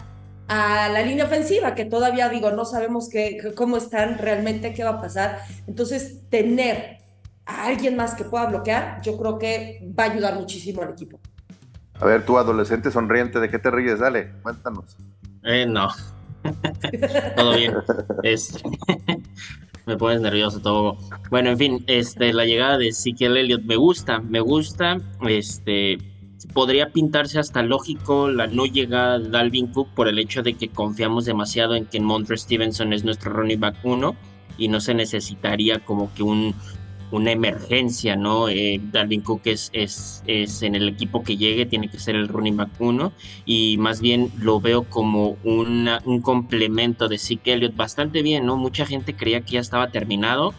a 0.49 0.89
la 0.89 1.03
línea 1.03 1.25
ofensiva, 1.25 1.75
que 1.75 1.85
todavía 1.85 2.27
digo, 2.27 2.51
no 2.51 2.65
sabemos 2.65 3.07
qué, 3.07 3.53
cómo 3.55 3.77
están 3.77 4.17
realmente, 4.17 4.73
qué 4.73 4.83
va 4.83 4.91
a 4.91 5.01
pasar. 5.01 5.39
Entonces, 5.67 6.27
tener 6.29 6.97
a 7.45 7.67
alguien 7.67 7.95
más 7.95 8.15
que 8.15 8.23
pueda 8.23 8.47
bloquear, 8.47 8.99
yo 9.03 9.15
creo 9.17 9.37
que 9.37 9.87
va 9.97 10.05
a 10.05 10.11
ayudar 10.11 10.35
muchísimo 10.35 10.81
al 10.81 10.89
equipo. 10.89 11.19
A 11.99 12.05
ver, 12.05 12.25
tú 12.25 12.37
adolescente 12.37 12.89
sonriente, 12.89 13.39
¿de 13.39 13.49
qué 13.49 13.59
te 13.59 13.69
ríes? 13.69 13.99
Dale, 13.99 14.31
cuéntanos. 14.41 14.97
Eh, 15.43 15.67
no. 15.67 15.87
todo 17.35 17.55
bien. 17.55 17.75
Este, 18.23 18.59
me 19.85 19.97
pones 19.97 20.21
nervioso 20.21 20.59
todo. 20.61 20.97
Bueno, 21.29 21.51
en 21.51 21.57
fin, 21.59 21.83
este, 21.85 22.33
la 22.33 22.45
llegada 22.45 22.79
de 22.79 22.87
Ezekiel 22.87 23.37
Elliott 23.37 23.63
me 23.65 23.75
gusta, 23.75 24.19
me 24.19 24.39
gusta. 24.39 24.97
Este, 25.27 25.99
podría 26.53 26.89
pintarse 26.89 27.39
hasta 27.39 27.63
lógico 27.63 28.29
la 28.29 28.47
no 28.47 28.65
llegada 28.65 29.19
de 29.19 29.29
Dalvin 29.29 29.67
Cook 29.67 29.89
por 29.95 30.07
el 30.07 30.19
hecho 30.19 30.41
de 30.41 30.53
que 30.53 30.69
confiamos 30.69 31.25
demasiado 31.25 31.75
en 31.75 31.85
que 31.85 31.99
Montre 31.99 32.37
Stevenson 32.37 32.93
es 32.93 33.03
nuestro 33.03 33.31
running 33.33 33.59
back 33.59 33.77
1 33.83 34.15
y 34.57 34.67
no 34.67 34.79
se 34.81 34.93
necesitaría 34.93 35.79
como 35.79 36.13
que 36.13 36.23
un 36.23 36.55
una 37.11 37.31
emergencia, 37.31 38.15
¿no? 38.15 38.49
Eh, 38.49 38.79
Dalvin 38.91 39.21
Cook 39.21 39.41
es, 39.45 39.69
es, 39.73 40.23
es, 40.27 40.61
en 40.61 40.75
el 40.75 40.87
equipo 40.87 41.23
que 41.23 41.37
llegue, 41.37 41.65
tiene 41.65 41.89
que 41.89 41.99
ser 41.99 42.15
el 42.15 42.27
running 42.27 42.57
back 42.57 42.69
1 42.79 43.11
y 43.45 43.77
más 43.79 43.99
bien 44.01 44.31
lo 44.39 44.59
veo 44.59 44.83
como 44.83 45.37
una, 45.43 46.01
un 46.05 46.21
complemento 46.21 47.07
de 47.07 47.17
Zeke 47.17 47.53
Elliott 47.53 47.75
bastante 47.75 48.21
bien, 48.21 48.45
¿no? 48.45 48.57
Mucha 48.57 48.85
gente 48.85 49.15
creía 49.15 49.41
que 49.41 49.53
ya 49.53 49.59
estaba 49.59 49.89
terminado 49.89 50.53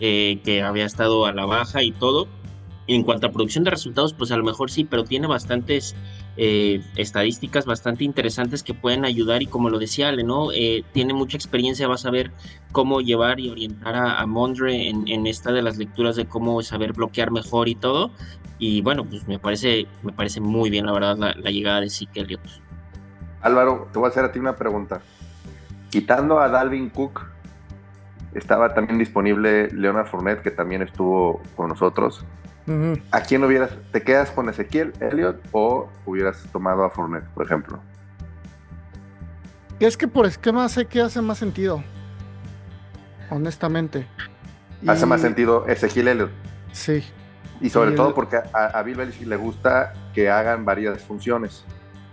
eh, 0.00 0.40
que 0.44 0.62
había 0.62 0.84
estado 0.84 1.24
a 1.26 1.32
la 1.32 1.46
baja 1.46 1.82
y 1.82 1.92
todo. 1.92 2.28
En 2.86 3.02
cuanto 3.02 3.26
a 3.26 3.30
producción 3.30 3.64
de 3.64 3.70
resultados, 3.70 4.12
pues 4.12 4.30
a 4.30 4.36
lo 4.36 4.44
mejor 4.44 4.70
sí, 4.70 4.84
pero 4.84 5.04
tiene 5.04 5.26
bastantes 5.26 5.94
eh, 6.36 6.82
estadísticas 6.96 7.64
bastante 7.64 8.04
interesantes 8.04 8.62
que 8.62 8.74
pueden 8.74 9.04
ayudar 9.04 9.42
y 9.42 9.46
como 9.46 9.70
lo 9.70 9.78
decía 9.78 10.08
Ale, 10.08 10.24
¿no? 10.24 10.52
Eh, 10.52 10.84
tiene 10.92 11.14
mucha 11.14 11.36
experiencia, 11.36 11.88
va 11.88 11.94
a 11.94 11.98
saber 11.98 12.32
cómo 12.72 13.00
llevar 13.00 13.40
y 13.40 13.48
orientar 13.48 13.94
a, 13.94 14.26
Mondre 14.26 14.88
en, 14.88 15.26
esta 15.26 15.52
de 15.52 15.62
las 15.62 15.78
lecturas 15.78 16.16
de 16.16 16.26
cómo 16.26 16.60
saber 16.62 16.92
bloquear 16.92 17.30
mejor 17.30 17.68
y 17.68 17.74
todo. 17.74 18.10
Y 18.58 18.82
bueno, 18.82 19.04
pues 19.04 19.26
me 19.26 19.38
parece, 19.38 19.86
me 20.02 20.12
parece 20.12 20.40
muy 20.40 20.70
bien, 20.70 20.86
la 20.86 20.92
verdad, 20.92 21.16
la, 21.16 21.50
llegada 21.50 21.80
de 21.80 21.88
Zeke. 21.88 22.38
Álvaro, 23.40 23.88
te 23.92 23.98
voy 23.98 24.06
a 24.06 24.10
hacer 24.10 24.24
a 24.24 24.32
ti 24.32 24.38
una 24.38 24.56
pregunta. 24.56 25.00
Quitando 25.90 26.40
a 26.40 26.48
Dalvin 26.48 26.90
Cook, 26.90 27.33
estaba 28.34 28.74
también 28.74 28.98
disponible 28.98 29.68
Leonard 29.68 30.06
Fournette, 30.06 30.42
que 30.42 30.50
también 30.50 30.82
estuvo 30.82 31.40
con 31.56 31.68
nosotros. 31.68 32.24
¿A 33.10 33.20
quién 33.20 33.44
hubieras, 33.44 33.72
te 33.92 34.02
quedas 34.02 34.30
con 34.30 34.48
Ezequiel 34.48 34.94
Elliott 35.00 35.36
o 35.52 35.90
hubieras 36.06 36.46
tomado 36.50 36.84
a 36.84 36.90
Fournette, 36.90 37.26
por 37.34 37.44
ejemplo? 37.44 37.78
Es 39.80 39.96
que 39.96 40.08
por 40.08 40.24
esquema 40.24 40.68
sé 40.68 40.86
que 40.86 41.00
hace 41.00 41.20
más 41.20 41.38
sentido. 41.38 41.84
Honestamente. 43.30 44.06
Hace 44.86 45.04
más 45.04 45.20
sentido 45.20 45.66
Ezequiel 45.66 46.08
Elliott. 46.08 46.30
Sí. 46.72 47.04
Y 47.60 47.70
sobre 47.70 47.92
todo 47.92 48.14
porque 48.14 48.36
a, 48.52 48.82
Bill 48.82 48.96
Belichick 48.96 49.26
le 49.26 49.36
gusta 49.36 49.92
que 50.14 50.30
hagan 50.30 50.64
varias 50.64 51.02
funciones. 51.02 51.64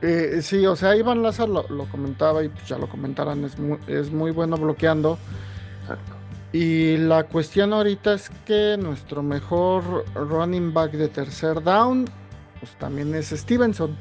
Eh, 0.02 0.40
sí, 0.42 0.66
o 0.66 0.76
sea, 0.76 0.96
Iván 0.96 1.22
Lázaro 1.22 1.54
lo, 1.54 1.68
lo, 1.70 1.86
comentaba 1.86 2.44
y 2.44 2.50
pues 2.50 2.68
ya 2.68 2.78
lo 2.78 2.90
comentaran, 2.90 3.44
es 3.46 3.58
muy, 3.60 3.78
es 3.88 4.12
muy 4.12 4.32
bueno 4.32 4.58
bloqueando. 4.58 5.18
Exacto. 5.94 6.22
Y 6.54 6.98
la 6.98 7.24
cuestión 7.24 7.72
ahorita 7.72 8.14
es 8.14 8.30
que 8.46 8.78
nuestro 8.78 9.24
mejor 9.24 10.06
running 10.16 10.74
back 10.74 10.92
de 10.92 11.08
tercer 11.08 11.64
down, 11.64 12.06
pues 12.60 12.74
también 12.78 13.16
es 13.16 13.30
Stevenson. 13.30 13.96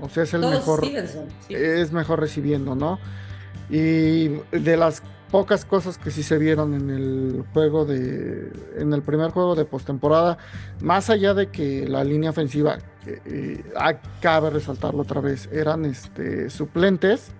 O 0.00 0.08
sea, 0.08 0.22
es 0.22 0.34
el 0.34 0.42
mejor. 0.42 0.84
Es 1.48 1.92
mejor 1.92 2.20
recibiendo, 2.20 2.74
¿no? 2.76 2.98
Y 3.70 4.28
de 4.52 4.76
las 4.76 5.02
pocas 5.32 5.64
cosas 5.64 5.98
que 5.98 6.12
sí 6.12 6.22
se 6.22 6.38
vieron 6.38 6.74
en 6.74 6.90
el 6.90 7.44
juego 7.52 7.84
de. 7.84 8.52
En 8.76 8.92
el 8.92 9.02
primer 9.02 9.32
juego 9.32 9.56
de 9.56 9.64
postemporada, 9.64 10.38
más 10.80 11.10
allá 11.10 11.34
de 11.34 11.48
que 11.48 11.88
la 11.88 12.04
línea 12.04 12.30
ofensiva, 12.30 12.78
eh, 13.06 13.64
cabe 14.20 14.50
resaltarlo 14.50 15.02
otra 15.02 15.20
vez, 15.20 15.48
eran 15.50 15.84
este, 15.86 16.50
suplentes 16.50 17.32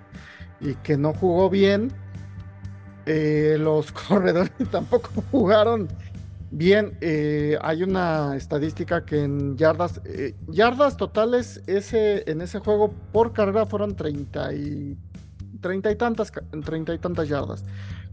y 0.60 0.74
que 0.76 0.96
no 0.96 1.12
jugó 1.14 1.50
bien 1.50 1.92
eh, 3.06 3.56
los 3.58 3.92
corredores 4.08 4.52
tampoco 4.70 5.10
jugaron 5.30 5.88
bien. 6.50 6.96
Eh, 7.00 7.58
hay 7.60 7.82
una 7.82 8.36
estadística 8.36 9.04
que 9.04 9.24
en 9.24 9.56
yardas, 9.56 10.00
eh, 10.04 10.34
yardas 10.48 10.96
totales 10.96 11.62
ese, 11.66 12.30
en 12.30 12.40
ese 12.40 12.60
juego 12.60 12.92
por 13.12 13.32
carrera 13.32 13.66
fueron 13.66 13.96
30 13.96 14.54
y, 14.54 14.96
30 15.60 15.90
y, 15.90 15.96
tantas, 15.96 16.32
30 16.32 16.94
y 16.94 16.98
tantas 16.98 17.28
yardas. 17.28 17.64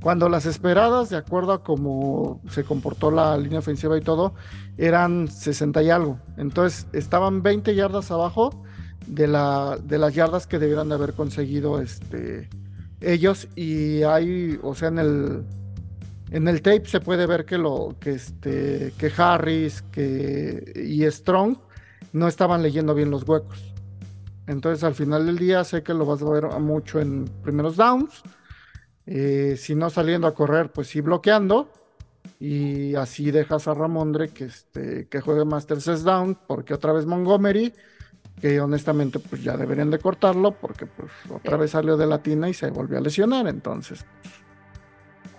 Cuando 0.02 0.30
las 0.30 0.48
esperadas, 0.48 1.10
de 1.10 1.18
acuerdo 1.18 1.54
a 1.54 1.64
cómo 1.64 2.42
se 2.50 2.64
comportó 2.64 3.12
la 3.12 3.38
línea 3.38 3.60
ofensiva 3.60 3.96
y 3.98 4.02
todo, 4.02 4.34
eran 4.78 5.28
60 5.28 5.84
y 5.84 5.90
algo. 5.92 6.20
Entonces 6.38 6.88
estaban 6.92 7.44
20 7.44 7.76
yardas 7.76 8.10
abajo 8.10 8.64
de, 9.06 9.28
de 9.84 9.98
las 10.00 10.14
yardas 10.16 10.48
que 10.48 10.58
debieran 10.58 10.90
de 10.90 10.96
haber 10.96 11.14
conseguido 11.14 11.80
este, 11.82 12.50
ellos 13.02 13.48
y 13.56 14.04
hay, 14.04 14.60
o 14.62 14.76
sea, 14.76 14.90
en 14.90 15.00
el 15.00 15.44
en 16.32 16.48
el 16.48 16.62
tape 16.62 16.86
se 16.86 17.02
puede 17.02 17.26
ver 17.26 17.46
que 17.46 17.58
lo 17.58 17.98
que 18.00 18.12
este 18.12 18.94
que 18.98 19.12
Harris 19.18 19.82
que 19.92 20.74
y 20.76 21.04
Strong 21.12 21.58
no 22.14 22.28
estaban 22.28 22.64
leyendo 22.64 22.94
bien 22.94 23.12
los 23.12 23.28
huecos. 23.28 23.74
Entonces 24.48 24.84
al 24.84 24.96
final 24.96 25.26
del 25.26 25.38
día 25.38 25.64
sé 25.64 25.84
que 25.84 25.94
lo 25.94 26.06
vas 26.06 26.22
a 26.22 26.30
ver 26.30 26.46
mucho 26.60 27.00
en 27.00 27.26
primeros 27.44 27.76
downs. 27.76 28.22
Eh, 29.06 29.56
si 29.58 29.76
no 29.76 29.90
saliendo 29.90 30.28
a 30.28 30.34
correr, 30.34 30.72
pues 30.72 30.88
sí 30.88 31.02
bloqueando. 31.02 31.70
Y 32.40 32.96
así 32.96 33.32
dejas 33.32 33.68
a 33.68 33.74
Ramondre 33.74 34.30
que, 34.30 34.46
este, 34.46 35.08
que 35.08 35.22
juegue 35.22 35.46
más 35.46 35.68
terceros 35.68 36.04
down, 36.04 36.38
porque 36.48 36.74
otra 36.74 36.92
vez 36.92 37.06
Montgomery 37.06 37.74
que 38.40 38.60
honestamente 38.60 39.20
pues 39.20 39.44
ya 39.44 39.58
deberían 39.58 39.92
de 39.92 40.00
cortarlo 40.00 40.52
porque 40.52 40.86
pues 40.86 41.12
otra 41.30 41.58
vez 41.58 41.72
salió 41.72 41.98
de 41.98 42.08
la 42.08 42.20
tina 42.20 42.50
y 42.50 42.54
se 42.54 42.70
volvió 42.72 42.98
a 42.98 43.02
lesionar, 43.02 43.48
entonces 43.48 44.06
pues, 44.22 44.34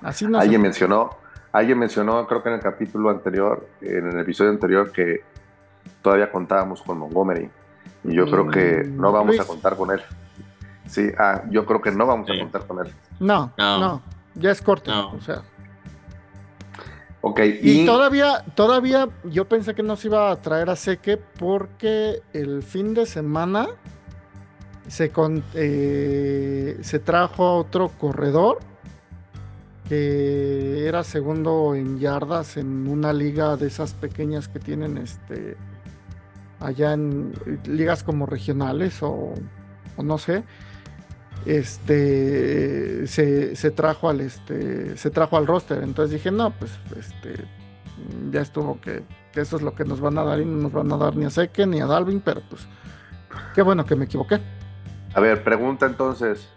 así 0.02 0.26
no 0.26 0.38
Alguien 0.38 0.62
mencionó, 0.62 1.10
alguien 1.52 1.78
mencionó, 1.78 2.26
creo 2.26 2.42
que 2.42 2.48
en 2.50 2.54
el 2.56 2.60
capítulo 2.60 3.10
anterior, 3.10 3.68
en 3.80 4.08
el 4.08 4.18
episodio 4.20 4.50
anterior 4.50 4.92
que 4.92 5.22
todavía 6.02 6.30
contábamos 6.30 6.82
con 6.82 6.98
Montgomery 6.98 7.50
y 8.04 8.14
yo 8.14 8.26
creo 8.26 8.48
que 8.48 8.84
mm, 8.84 9.00
no 9.00 9.12
vamos 9.12 9.38
a 9.38 9.44
contar 9.44 9.76
con 9.76 9.90
él. 9.90 10.00
Sí, 10.86 11.08
ah, 11.18 11.42
yo 11.48 11.64
creo 11.64 11.80
que 11.80 11.92
no 11.92 12.06
vamos 12.06 12.28
a 12.28 12.38
contar 12.38 12.66
con 12.66 12.84
él. 12.84 12.92
No, 13.20 13.52
no, 13.56 14.02
ya 14.34 14.50
es 14.50 14.60
corto, 14.60 15.10
o 15.10 15.20
sea. 15.20 15.42
Ok. 17.22 17.40
Y, 17.62 17.86
todavía, 17.86 18.44
todavía 18.56 19.08
yo 19.24 19.48
pensé 19.48 19.74
que 19.74 19.82
no 19.82 19.96
se 19.96 20.08
iba 20.08 20.30
a 20.30 20.42
traer 20.42 20.68
a 20.70 20.76
Seque 20.76 21.16
porque 21.16 22.20
el 22.32 22.62
fin 22.64 22.94
de 22.94 23.06
semana 23.06 23.68
se, 24.88 25.12
eh, 25.54 26.78
se 26.82 26.98
trajo 26.98 27.44
a 27.44 27.54
otro 27.54 27.90
corredor 27.90 28.58
que 29.88 30.86
era 30.86 31.04
segundo 31.04 31.74
en 31.76 32.00
yardas 32.00 32.56
en 32.56 32.88
una 32.88 33.12
liga 33.12 33.56
de 33.56 33.68
esas 33.68 33.94
pequeñas 33.94 34.48
que 34.48 34.58
tienen 34.58 34.98
este 34.98 35.56
allá 36.58 36.92
en 36.92 37.32
ligas 37.66 38.02
como 38.02 38.26
regionales 38.26 39.02
o 39.02 39.34
no 40.02 40.18
sé 40.18 40.42
este 41.46 43.06
se, 43.06 43.70
trajo 43.70 44.08
al 44.08 44.20
este 44.20 44.96
se 44.96 45.10
trajo 45.10 45.36
al 45.36 45.46
roster. 45.46 45.82
Entonces 45.82 46.12
dije 46.12 46.30
no 46.30 46.50
pues 46.50 46.72
este 46.98 47.44
ya 48.30 48.40
estuvo 48.40 48.80
que, 48.80 49.02
eso 49.34 49.56
es 49.56 49.62
lo 49.62 49.74
que 49.74 49.84
nos 49.84 50.00
van 50.00 50.18
a 50.18 50.24
dar 50.24 50.40
y 50.40 50.44
no 50.44 50.56
nos 50.56 50.72
van 50.72 50.92
a 50.92 50.96
dar 50.96 51.16
ni 51.16 51.24
a 51.24 51.30
Seke 51.30 51.66
ni 51.66 51.80
a 51.80 51.86
Dalvin 51.86 52.20
pero 52.20 52.42
pues 52.48 52.66
qué 53.54 53.62
bueno 53.62 53.84
que 53.84 53.94
me 53.94 54.06
equivoqué 54.06 54.40
a 55.14 55.20
ver 55.20 55.42
pregunta 55.44 55.86
entonces. 55.86 56.48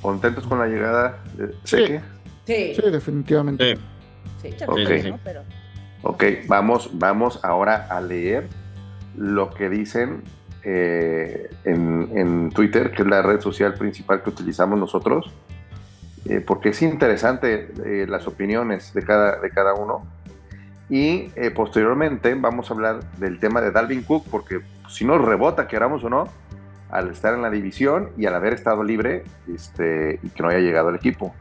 Contentos 0.00 0.44
con 0.48 0.58
la 0.58 0.66
llegada 0.66 1.22
de 1.36 1.54
Seke 1.64 2.00
sí. 2.44 2.74
sí 2.74 2.90
definitivamente. 2.90 3.76
Sí, 4.40 4.50
okay. 4.66 5.14
ok 6.02 6.24
vamos 6.48 6.90
vamos 6.94 7.44
ahora 7.44 7.86
a 7.88 8.00
leer 8.00 8.48
lo 9.16 9.50
que 9.50 9.68
dicen 9.68 10.24
eh, 10.64 11.50
en, 11.64 12.50
Twitter, 12.50 12.92
que 12.92 13.02
es 13.02 13.08
la 13.08 13.22
red 13.22 13.40
social 13.40 13.74
principal 13.74 14.22
que 14.22 14.30
utilizamos 14.30 14.78
nosotros, 14.78 15.32
eh, 16.26 16.40
porque 16.40 16.70
es 16.70 16.82
interesante 16.82 17.72
eh, 17.84 18.06
las 18.08 18.26
opiniones 18.28 18.92
de 18.94 19.02
cada, 19.02 19.40
de 19.40 19.50
cada 19.50 19.74
uno. 19.74 20.04
Y 20.90 21.30
posteriormente 21.54 22.34
vamos 22.34 22.70
a 22.70 22.74
hablar 22.74 23.02
del 23.16 23.40
tema 23.40 23.62
de 23.62 23.70
Dalvin 23.70 24.02
Cook, 24.02 24.26
porque 24.30 24.60
si 24.90 25.06
nos 25.06 25.24
rebota, 25.24 25.66
queramos 25.66 26.04
o 26.04 26.10
no, 26.10 26.28
al 26.90 27.08
estar 27.08 27.32
en 27.32 27.40
la 27.40 27.48
división 27.48 28.10
y 28.18 28.26
al 28.26 28.34
haber 28.34 28.52
estado 28.52 28.84
libre 28.84 29.24
este, 29.52 30.20
y 30.22 30.28
que 30.28 30.42
no 30.42 30.50
haya 30.50 30.58
llegado 30.58 30.90
al 30.90 30.96
equipo. 30.96 31.34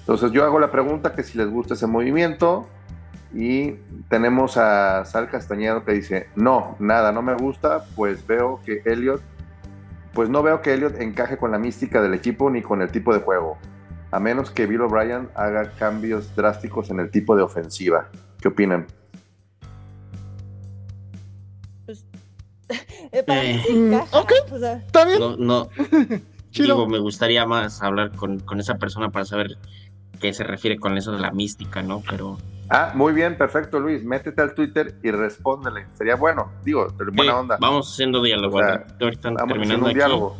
Entonces 0.00 0.32
yo 0.32 0.44
hago 0.44 0.58
la 0.58 0.70
pregunta 0.70 1.14
que 1.14 1.22
si 1.22 1.36
les 1.36 1.48
gusta 1.48 1.74
ese 1.74 1.86
movimiento, 1.86 2.66
y 3.32 3.74
tenemos 4.08 4.56
a 4.56 5.04
Sal 5.04 5.30
Castañedo 5.30 5.84
que 5.84 5.92
dice, 5.92 6.28
no, 6.34 6.76
nada, 6.80 7.12
no 7.12 7.22
me 7.22 7.34
gusta, 7.34 7.84
pues 7.94 8.26
veo 8.26 8.60
que 8.64 8.82
Elliot, 8.84 9.22
pues 10.12 10.28
no 10.28 10.42
veo 10.42 10.62
que 10.62 10.74
Elliot 10.74 11.00
encaje 11.00 11.36
con 11.36 11.52
la 11.52 11.58
mística 11.58 12.02
del 12.02 12.14
equipo 12.14 12.50
ni 12.50 12.62
con 12.62 12.82
el 12.82 12.90
tipo 12.90 13.14
de 13.14 13.20
juego, 13.20 13.56
a 14.10 14.18
menos 14.18 14.50
que 14.50 14.66
Bill 14.66 14.80
O'Brien 14.80 15.28
haga 15.34 15.70
cambios 15.72 16.34
drásticos 16.34 16.90
en 16.90 16.98
el 16.98 17.10
tipo 17.10 17.36
de 17.36 17.42
ofensiva. 17.42 18.08
¿Qué 18.40 18.48
opinan? 18.48 18.86
Pues, 21.86 22.04
eh, 23.12 23.24
eh, 23.28 24.00
ok, 24.12 24.32
está 24.50 25.04
bien. 25.04 25.20
No, 25.20 25.36
no. 25.36 25.68
Digo, 26.52 26.88
me 26.88 26.98
gustaría 26.98 27.46
más 27.46 27.80
hablar 27.80 28.10
con, 28.16 28.40
con 28.40 28.58
esa 28.58 28.76
persona 28.76 29.10
para 29.10 29.24
saber 29.24 29.56
qué 30.20 30.32
se 30.32 30.42
refiere 30.42 30.78
con 30.78 30.98
eso 30.98 31.12
de 31.12 31.20
la 31.20 31.30
mística, 31.30 31.80
¿no? 31.80 32.02
Pero 32.08 32.38
Ah, 32.72 32.92
muy 32.94 33.12
bien, 33.12 33.36
perfecto, 33.36 33.80
Luis. 33.80 34.04
Métete 34.04 34.40
al 34.40 34.54
Twitter 34.54 34.94
y 35.02 35.10
respóndele. 35.10 35.86
Sería 35.94 36.14
bueno, 36.14 36.52
digo, 36.64 36.86
buena 37.12 37.40
onda. 37.40 37.58
Vamos 37.60 37.92
haciendo 37.92 38.22
diálogo. 38.22 38.60
vamos 38.60 39.58
haciendo 39.58 39.86
un 39.86 39.92
diálogo 39.92 40.36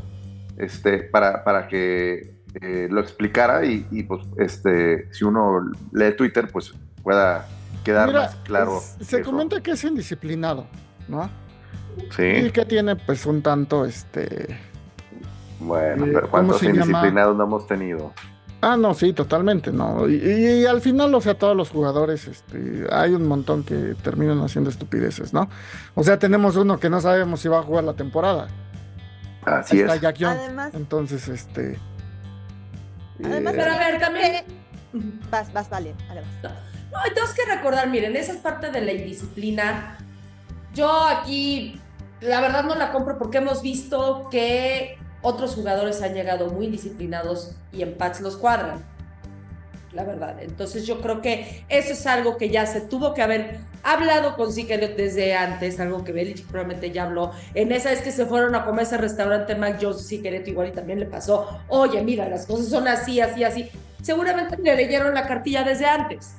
este, 0.57 0.99
para, 0.99 1.43
para 1.43 1.67
que 1.67 2.41
eh, 2.61 2.89
lo 2.89 3.01
explicara 3.01 3.65
y, 3.65 4.05
pues, 4.05 4.23
este, 4.39 5.13
si 5.13 5.25
uno 5.25 5.73
lee 5.93 6.13
Twitter, 6.17 6.49
pues 6.53 6.73
pueda 7.03 7.49
quedar 7.85 8.13
más 8.13 8.37
claro. 8.45 8.79
se 9.01 9.23
comenta 9.23 9.61
que 9.61 9.73
es 9.73 9.83
indisciplinado, 9.83 10.67
¿no? 11.09 11.29
Sí. 12.11 12.23
Y 12.23 12.51
que 12.51 12.65
tiene, 12.65 12.95
pues, 12.95 13.27
un 13.27 13.43
tanto, 13.43 13.85
este. 13.85 14.57
Bueno, 15.59 16.07
pero 16.13 16.31
¿cuántos 16.31 16.63
indisciplinados 16.63 17.37
no 17.37 17.45
hemos 17.45 17.67
tenido? 17.67 18.13
Ah, 18.63 18.77
no, 18.77 18.93
sí, 18.93 19.13
totalmente, 19.15 19.73
no. 19.73 20.07
Y, 20.09 20.17
y- 20.17 20.63
y 20.63 20.67
al 20.67 20.81
final, 20.83 21.15
o 21.15 21.21
sea, 21.23 21.35
todos 21.35 21.57
los 21.57 21.71
jugadores, 21.71 22.27
este, 22.29 22.87
hay 22.93 23.13
un 23.15 23.27
montón 23.27 23.65
que 23.65 23.95
terminan 24.03 24.41
haciendo 24.43 24.69
estupideces, 24.69 25.33
¿no? 25.33 25.49
O 25.95 26.05
sea, 26.05 26.19
tenemos 26.19 26.57
uno 26.57 26.79
que 26.79 26.91
no 26.91 27.01
sabemos 27.01 27.41
si 27.41 27.49
va 27.49 27.61
a 27.61 27.63
jugar 27.63 27.85
la 27.85 27.95
temporada. 27.95 28.49
Así 29.47 29.81
está 29.81 29.95
es. 29.95 30.01
Jack 30.03 30.17
Young. 30.17 30.37
Además- 30.39 30.71
Entonces, 30.75 31.29
este. 31.29 31.79
Además, 33.25 33.55
eh, 33.55 33.57
Pero 33.59 33.73
a 33.73 33.79
ver, 33.79 33.99
también. 34.01 34.45
Vas, 35.31 35.53
vas, 35.53 35.71
vale, 35.71 35.95
vale, 36.09 36.21
vas. 36.43 36.53
No, 36.93 36.99
y 37.07 37.15
tenemos 37.15 37.33
que 37.35 37.45
recordar, 37.47 37.89
miren, 37.89 38.15
esa 38.17 38.33
es 38.33 38.39
parte 38.39 38.71
de 38.71 38.81
la 38.83 38.93
indisciplina. 38.93 39.97
Yo 40.75 41.05
aquí, 41.07 41.81
la 42.21 42.41
verdad 42.43 42.65
no 42.65 42.75
la 42.75 42.93
compro 42.93 43.17
porque 43.17 43.39
hemos 43.39 43.63
visto 43.63 44.29
que 44.31 44.99
otros 45.23 45.55
jugadores 45.55 46.03
han 46.03 46.15
llegado 46.15 46.51
muy 46.51 46.67
indisciplinados 46.67 47.53
y 47.73 47.83
en 47.83 47.97
Pats 47.97 48.21
los 48.21 48.37
cuadran. 48.37 48.85
La 49.93 50.05
verdad. 50.05 50.37
Entonces 50.41 50.87
yo 50.87 51.01
creo 51.01 51.21
que 51.21 51.65
eso 51.69 51.93
es 51.93 52.07
algo 52.07 52.37
que 52.37 52.49
ya 52.49 52.65
se 52.67 52.81
tuvo 52.81 53.13
que 53.13 53.23
haber 53.23 53.59
hablado 53.83 54.37
con 54.37 54.51
Elliott 54.57 54.97
desde 54.97 55.35
antes, 55.35 55.81
algo 55.81 56.05
que 56.05 56.13
Belichick 56.13 56.47
probablemente 56.47 56.93
ya 56.93 57.05
habló. 57.05 57.33
En 57.55 57.73
esa 57.73 57.91
vez 57.91 58.01
que 58.01 58.13
se 58.13 58.27
fueron 58.27 58.55
a 58.55 58.65
comer 58.65 58.85
ese 58.85 58.99
restaurante 58.99 59.57
Mac 59.57 59.79
Jones, 59.81 60.11
Elliott 60.13 60.47
igual 60.47 60.69
y 60.69 60.73
también 60.73 61.01
le 61.01 61.07
pasó, 61.07 61.61
oye, 61.69 62.03
mira, 62.03 62.29
las 62.29 62.47
cosas 62.47 62.69
son 62.69 62.87
así, 62.87 63.21
así, 63.21 63.43
así. 63.43 63.69
Seguramente 64.01 64.57
le 64.63 64.77
leyeron 64.77 65.13
la 65.13 65.27
cartilla 65.27 65.65
desde 65.65 65.87
antes. 65.87 66.35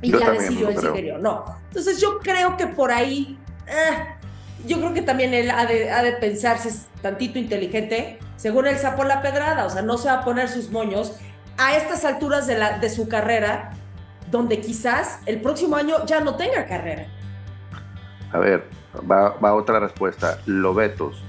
Y 0.00 0.12
Yo 0.12 0.20
ya 0.20 0.30
decidió 0.30 0.92
quería 0.92 1.16
o 1.16 1.18
no. 1.18 1.44
Entonces 1.68 2.00
yo 2.00 2.18
creo 2.20 2.56
que 2.56 2.68
por 2.68 2.90
ahí, 2.90 3.38
eh, 3.66 4.17
yo 4.66 4.78
creo 4.78 4.94
que 4.94 5.02
también 5.02 5.34
él 5.34 5.50
ha 5.50 5.66
de, 5.66 5.90
ha 5.90 6.02
de 6.02 6.12
pensar 6.12 6.58
si 6.58 6.68
es 6.68 6.88
tantito 7.02 7.38
inteligente, 7.38 8.18
según 8.36 8.66
él 8.66 8.76
sapó 8.76 9.04
la 9.04 9.22
pedrada, 9.22 9.66
o 9.66 9.70
sea, 9.70 9.82
no 9.82 9.98
se 9.98 10.08
va 10.08 10.14
a 10.14 10.24
poner 10.24 10.48
sus 10.48 10.70
moños 10.70 11.18
a 11.56 11.76
estas 11.76 12.04
alturas 12.04 12.46
de, 12.46 12.58
la, 12.58 12.78
de 12.78 12.90
su 12.90 13.08
carrera, 13.08 13.70
donde 14.30 14.60
quizás 14.60 15.20
el 15.26 15.40
próximo 15.40 15.76
año 15.76 16.04
ya 16.06 16.20
no 16.20 16.36
tenga 16.36 16.66
carrera. 16.66 17.06
A 18.32 18.38
ver, 18.38 18.64
va, 19.10 19.30
va 19.30 19.54
otra 19.54 19.80
respuesta. 19.80 20.38
Lobetos. 20.46 21.22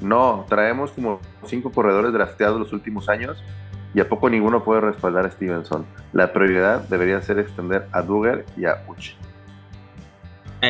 No, 0.00 0.46
traemos 0.48 0.92
como 0.92 1.20
cinco 1.46 1.70
corredores 1.72 2.12
drafteados 2.12 2.58
los 2.58 2.72
últimos 2.72 3.08
años 3.08 3.42
y 3.94 4.00
a 4.00 4.08
poco 4.08 4.28
ninguno 4.28 4.64
puede 4.64 4.80
respaldar 4.80 5.26
a 5.26 5.30
Stevenson. 5.30 5.86
La 6.12 6.32
prioridad 6.32 6.80
debería 6.88 7.20
ser 7.22 7.38
extender 7.38 7.86
a 7.92 8.02
Duggar 8.02 8.44
y 8.56 8.66
a 8.66 8.84
Uchi. 8.88 9.16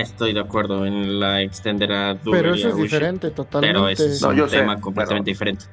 Estoy 0.00 0.32
de 0.32 0.40
acuerdo 0.40 0.84
en 0.86 1.18
la 1.20 1.42
extender 1.42 1.92
a 1.92 2.14
Duggar 2.14 2.42
pero 2.42 2.54
y 2.54 2.58
eso 2.58 2.68
a 2.68 2.70
es 2.72 2.76
diferente, 2.76 3.30
totalmente. 3.30 3.74
Pero 3.74 3.88
eso 3.88 4.04
es 4.06 4.22
No, 4.22 4.28
un 4.28 4.36
yo 4.36 4.48
sé, 4.48 4.58
tema 4.58 4.80
completamente 4.80 5.32
pero- 5.32 5.52
diferente. 5.52 5.64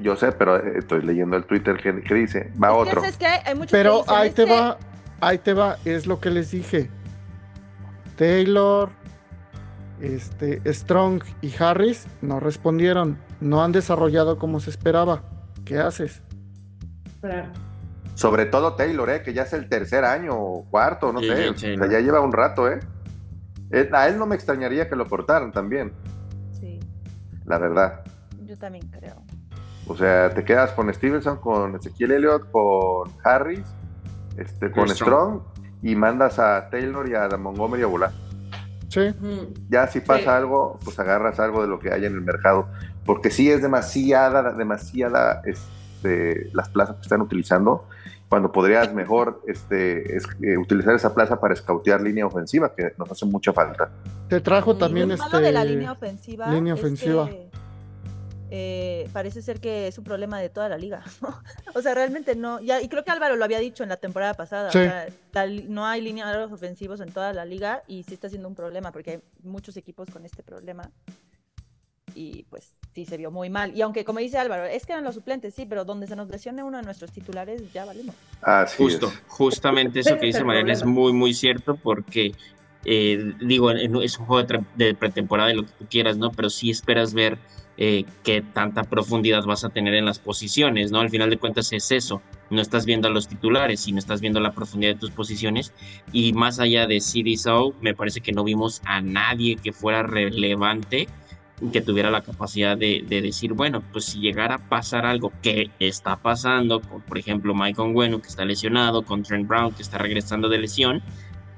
Yo 0.00 0.16
sé, 0.16 0.32
pero 0.32 0.56
eh, 0.56 0.78
estoy 0.78 1.02
leyendo 1.02 1.36
el 1.36 1.44
Twitter 1.44 1.76
que, 1.76 2.02
que 2.02 2.14
dice, 2.14 2.50
va 2.62 2.68
Es 2.68 2.74
que, 2.74 2.90
otro. 2.90 3.02
Pero 3.70 4.04
que 4.04 4.10
dicen, 4.10 4.14
ahí 4.16 4.30
te 4.30 4.42
"Es 4.42 4.48
que 4.48 4.54
va, 4.54 4.78
ahí 5.20 5.38
te 5.38 5.52
va, 5.54 5.76
es 5.84 6.06
lo 6.06 6.18
que 6.18 6.30
les 6.30 6.50
dije. 6.50 6.90
Taylor, 8.16 8.90
este, 10.00 10.60
Strong 10.72 11.22
y 11.42 11.52
Harris 11.62 12.06
no 12.22 12.40
respondieron, 12.40 13.18
no 13.40 13.62
han 13.62 13.72
desarrollado 13.72 14.38
como 14.38 14.60
se 14.60 14.70
esperaba. 14.70 15.24
¿Qué 15.64 15.78
haces? 15.78 16.22
Sobre 18.14 18.46
todo 18.46 18.74
Taylor, 18.74 19.08
eh, 19.10 19.22
que 19.22 19.32
ya 19.32 19.42
es 19.42 19.52
el 19.52 19.68
tercer 19.68 20.04
año 20.04 20.32
o 20.34 20.64
cuarto, 20.70 21.12
no 21.12 21.20
Sí, 21.20 21.28
sé. 21.28 21.36
sí, 21.36 21.48
O 21.48 21.54
sea, 21.58 21.68
Taylor. 21.70 21.90
ya 21.90 22.00
lleva 22.00 22.20
un 22.20 22.32
rato, 22.32 22.68
¿eh? 22.70 22.80
A 23.92 24.08
él 24.08 24.18
no 24.18 24.26
me 24.26 24.34
extrañaría 24.34 24.88
que 24.88 24.96
lo 24.96 25.06
cortaran 25.08 25.50
también, 25.52 25.92
Sí, 26.52 26.78
la 27.44 27.58
verdad. 27.58 28.02
yo 28.44 28.56
también 28.58 28.86
creo. 28.90 29.16
O 29.86 29.96
sea, 29.96 30.30
te 30.32 30.44
quedas 30.44 30.72
con 30.72 30.92
Stevenson, 30.92 31.38
con 31.38 31.74
Ezequiel 31.76 32.12
Elliott, 32.12 32.50
con 32.50 33.10
Harris, 33.24 33.66
este, 34.36 34.70
con 34.70 34.88
Strong. 34.88 35.40
Strong, 35.40 35.40
y 35.82 35.96
mandas 35.96 36.38
a 36.38 36.68
Taylor 36.70 37.08
y 37.08 37.14
a 37.14 37.28
Montgomery 37.36 37.82
a 37.82 37.86
volar. 37.86 38.12
Sí. 38.88 39.00
Ya 39.68 39.86
si 39.88 40.00
pasa 40.00 40.22
Sí. 40.22 40.28
algo, 40.28 40.78
pues 40.84 40.98
agarras 41.00 41.40
algo 41.40 41.62
de 41.62 41.68
lo 41.68 41.78
que 41.78 41.92
hay 41.92 42.04
en 42.04 42.12
el 42.14 42.20
mercado. 42.20 42.68
Porque 43.06 43.30
sí 43.30 43.50
es 43.50 43.62
demasiada, 43.62 44.52
demasiada 44.52 45.42
este, 45.46 46.50
las 46.52 46.68
plazas 46.68 46.96
que 46.96 47.02
están 47.02 47.22
utilizando, 47.22 47.88
cuando 48.32 48.50
podrías 48.50 48.94
mejor 48.94 49.42
este, 49.46 50.16
es- 50.16 50.24
eh, 50.42 50.56
utilizar 50.56 50.94
esa 50.94 51.12
plaza 51.12 51.38
para 51.38 51.52
escautear 51.52 52.00
línea 52.00 52.24
ofensiva, 52.24 52.74
que 52.74 52.94
nos 52.96 53.10
hace 53.10 53.26
mucha 53.26 53.52
falta. 53.52 53.90
te 54.26 54.40
trajo 54.40 54.72
Y 54.72 54.78
también 54.78 55.10
este. 55.10 55.22
malo 55.26 55.38
de 55.40 55.52
la 55.52 55.62
línea 55.62 55.92
ofensiva. 55.92 56.46
línea 56.50 56.72
es 56.72 56.80
ofensiva. 56.80 57.28
que, 57.28 57.50
eh, 58.50 59.10
parece 59.12 59.42
ser 59.42 59.60
que 59.60 59.86
es 59.86 59.98
un 59.98 60.04
problema 60.04 60.40
de 60.40 60.48
toda 60.48 60.70
la 60.70 60.78
liga. 60.78 61.02
o 61.74 61.82
sea, 61.82 61.92
realmente 61.92 62.34
no. 62.34 62.58
Ya, 62.62 62.80
y 62.80 62.88
creo 62.88 63.04
que 63.04 63.10
Álvaro 63.10 63.36
lo 63.36 63.44
había 63.44 63.58
dicho 63.58 63.82
en 63.82 63.90
la 63.90 63.98
temporada 63.98 64.32
pasada. 64.32 64.70
Sí. 64.72 64.78
O 64.78 64.80
sea, 64.80 65.08
la 65.34 65.46
no 65.68 65.84
hay 65.86 66.00
lineados 66.00 66.50
ofensivos 66.52 67.00
en 67.02 67.12
toda 67.12 67.34
la 67.34 67.44
liga 67.44 67.82
y 67.86 68.02
sí 68.04 68.14
está 68.14 68.30
siendo 68.30 68.48
un 68.48 68.54
problema 68.54 68.92
porque 68.92 69.10
hay 69.10 69.20
muchos 69.42 69.76
equipos 69.76 70.08
con 70.10 70.24
este 70.24 70.42
problema. 70.42 70.90
Y 72.14 72.44
pues 72.50 72.74
sí 72.94 73.04
se 73.04 73.16
vio 73.16 73.30
muy 73.30 73.50
mal. 73.50 73.76
Y 73.76 73.82
aunque, 73.82 74.04
como 74.04 74.18
dice 74.18 74.38
Álvaro, 74.38 74.64
es 74.64 74.86
que 74.86 74.92
eran 74.92 75.04
los 75.04 75.14
suplentes, 75.14 75.54
sí, 75.54 75.66
pero 75.68 75.84
donde 75.84 76.06
se 76.06 76.16
nos 76.16 76.28
lesione 76.28 76.62
uno 76.62 76.78
de 76.78 76.84
nuestros 76.84 77.10
titulares, 77.12 77.72
ya 77.72 77.84
valimos. 77.84 78.14
Así 78.42 78.76
Justo, 78.76 79.06
es. 79.06 79.22
justamente 79.28 80.00
eso 80.00 80.18
que 80.18 80.26
dice 80.26 80.44
Mariana 80.44 80.72
es 80.72 80.84
muy, 80.84 81.12
muy 81.12 81.34
cierto 81.34 81.76
porque, 81.76 82.32
eh, 82.84 83.32
digo, 83.40 83.70
es 83.70 84.18
un 84.18 84.26
juego 84.26 84.42
de, 84.44 84.64
de 84.76 84.94
pretemporada 84.94 85.52
y 85.52 85.56
lo 85.56 85.64
que 85.64 85.72
tú 85.78 85.86
quieras, 85.88 86.16
¿no? 86.16 86.30
Pero 86.32 86.50
sí 86.50 86.70
esperas 86.70 87.14
ver 87.14 87.38
eh, 87.78 88.04
qué 88.22 88.42
tanta 88.42 88.84
profundidad 88.84 89.44
vas 89.44 89.64
a 89.64 89.70
tener 89.70 89.94
en 89.94 90.04
las 90.04 90.18
posiciones, 90.18 90.92
¿no? 90.92 91.00
Al 91.00 91.08
final 91.08 91.30
de 91.30 91.38
cuentas 91.38 91.72
es 91.72 91.90
eso, 91.90 92.20
no 92.50 92.60
estás 92.60 92.84
viendo 92.84 93.08
a 93.08 93.10
los 93.10 93.28
titulares, 93.28 93.80
sino 93.80 93.98
estás 93.98 94.20
viendo 94.20 94.40
la 94.40 94.52
profundidad 94.52 94.92
de 94.92 95.00
tus 95.00 95.10
posiciones 95.10 95.72
y 96.12 96.34
más 96.34 96.60
allá 96.60 96.86
de 96.86 97.00
CD 97.00 97.34
Sow, 97.36 97.74
me 97.80 97.94
parece 97.94 98.20
que 98.20 98.32
no 98.32 98.44
vimos 98.44 98.82
a 98.84 99.00
nadie 99.00 99.56
que 99.56 99.72
fuera 99.72 100.02
relevante 100.02 101.08
que 101.70 101.80
tuviera 101.80 102.10
la 102.10 102.22
capacidad 102.22 102.76
de, 102.76 103.04
de 103.06 103.20
decir, 103.22 103.52
bueno, 103.52 103.82
pues 103.92 104.06
si 104.06 104.18
llegara 104.20 104.56
a 104.56 104.58
pasar 104.68 105.06
algo 105.06 105.32
que 105.42 105.70
está 105.78 106.16
pasando, 106.16 106.80
con, 106.80 107.02
por 107.02 107.18
ejemplo, 107.18 107.54
Mike 107.54 107.80
Onwenu 107.80 108.20
que 108.20 108.28
está 108.28 108.44
lesionado, 108.44 109.02
con 109.04 109.22
Trent 109.22 109.46
Brown 109.46 109.72
que 109.72 109.82
está 109.82 109.98
regresando 109.98 110.48
de 110.48 110.58
lesión, 110.58 111.02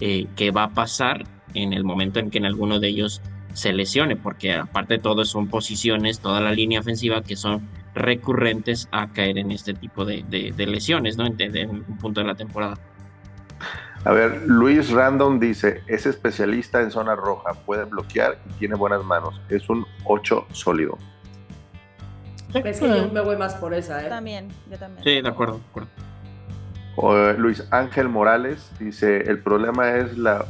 eh, 0.01 0.27
¿qué 0.37 0.51
va 0.51 0.65
a 0.65 0.71
pasar 0.71 1.25
en 1.55 1.73
el 1.73 1.85
momento 1.85 2.19
en 2.19 2.31
que 2.31 2.39
en 2.39 2.45
alguno 2.47 2.81
de 2.81 2.89
ellos 2.89 3.23
se 3.55 3.73
lesione? 3.73 4.17
Porque 4.17 4.53
aparte 4.55 4.95
de 4.95 5.01
todo 5.01 5.25
son 5.25 5.49
posiciones, 5.49 6.21
toda 6.21 6.41
la 6.41 6.53
línea 6.53 6.81
ofensiva 6.81 7.23
que 7.23 7.37
son 7.37 7.63
recurrentes 7.95 8.89
a 8.91 9.07
caer 9.13 9.39
en 9.39 9.53
este 9.53 9.73
tipo 9.73 10.05
de, 10.05 10.25
de- 10.29 10.53
de 10.53 10.67
lesiones, 10.67 11.17
¿no? 11.17 11.27
En, 11.27 11.41
en 11.41 11.71
un 11.71 11.99
punto 11.99 12.21
de 12.21 12.27
la 12.27 12.35
temporada. 12.35 12.77
A 14.05 14.13
ver, 14.13 14.43
Luis 14.47 14.91
Random 14.91 15.41
dice, 15.41 15.83
es 15.87 16.05
especialista 16.05 16.83
en 16.83 16.91
zona 16.91 17.17
roja, 17.17 17.55
puede 17.65 17.85
bloquear 17.85 18.37
y 18.51 18.53
tiene 18.59 18.75
buenas 18.75 19.03
manos. 19.03 19.41
Es 19.49 19.71
un 19.71 19.87
8 20.05 20.47
sólido. 20.53 20.99
Es 22.53 22.79
que 22.79 22.89
yo 22.89 23.11
me 23.11 23.23
voy 23.23 23.37
más 23.37 23.55
por 23.55 23.73
esa, 23.73 24.01
Yo 24.01 24.07
¿eh? 24.07 24.11
también, 24.11 24.49
yo 24.71 24.79
también. 24.79 25.03
Sí, 25.03 25.23
de 25.23 25.29
acuerdo, 25.29 25.59
de 25.59 25.65
acuerdo. 25.71 25.89
Eh, 26.97 27.35
Luis 27.39 27.67
Ángel 27.71 28.11
Morales 28.11 28.71
dice, 28.79 29.23
el 29.23 29.39
problema 29.39 29.97
es 29.97 30.19
la 30.19 30.45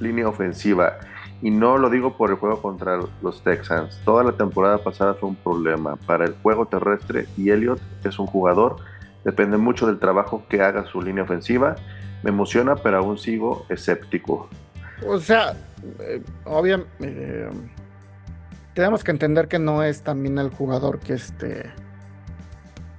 línea 0.00 0.28
ofensiva. 0.28 0.98
Y 1.42 1.50
no 1.50 1.78
lo 1.78 1.90
digo 1.90 2.16
por 2.16 2.30
el 2.30 2.36
juego 2.36 2.60
contra 2.60 2.98
los 3.22 3.42
Texans. 3.44 4.00
Toda 4.04 4.24
la 4.24 4.32
temporada 4.32 4.78
pasada 4.78 5.14
fue 5.14 5.28
un 5.28 5.36
problema 5.36 5.96
para 5.96 6.24
el 6.24 6.34
juego 6.42 6.66
terrestre 6.66 7.26
y 7.36 7.50
Elliott 7.50 7.80
es 8.04 8.18
un 8.18 8.26
jugador. 8.26 8.76
Depende 9.24 9.56
mucho 9.58 9.86
del 9.86 9.98
trabajo 9.98 10.44
que 10.48 10.62
haga 10.62 10.86
su 10.86 11.00
línea 11.00 11.24
ofensiva. 11.24 11.76
Me 12.22 12.30
emociona, 12.30 12.76
pero 12.76 12.98
aún 12.98 13.18
sigo 13.18 13.66
escéptico. 13.68 14.48
O 15.06 15.20
sea, 15.20 15.54
eh, 16.00 16.22
obviamente 16.44 17.48
tenemos 18.76 19.02
que 19.02 19.10
entender 19.10 19.48
que 19.48 19.58
no 19.58 19.82
es 19.82 20.02
también 20.02 20.38
el 20.38 20.50
jugador 20.50 20.98
que 20.98 21.14
este, 21.14 21.70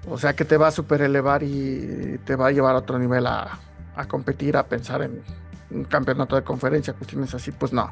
o 0.10 0.17
sea, 0.17 0.34
que 0.34 0.43
te 0.43 0.58
va 0.58 0.67
a 0.67 0.71
super 0.71 1.01
elevar 1.01 1.43
y 1.43 2.19
te 2.25 2.36
va 2.36 2.47
a 2.47 2.51
llevar 2.51 2.75
a 2.75 2.80
otro 2.80 2.97
nivel 2.97 3.27
a, 3.27 3.60
a 3.95 4.08
competir, 4.08 4.58
a 4.58 4.67
pensar 4.67 5.03
en 5.03 5.21
un 5.69 5.84
campeonato 5.84 6.36
de 6.36 6.43
conferencia, 6.43 6.93
cuestiones 6.93 7.34
así, 7.36 7.51
pues 7.51 7.73
no. 7.73 7.91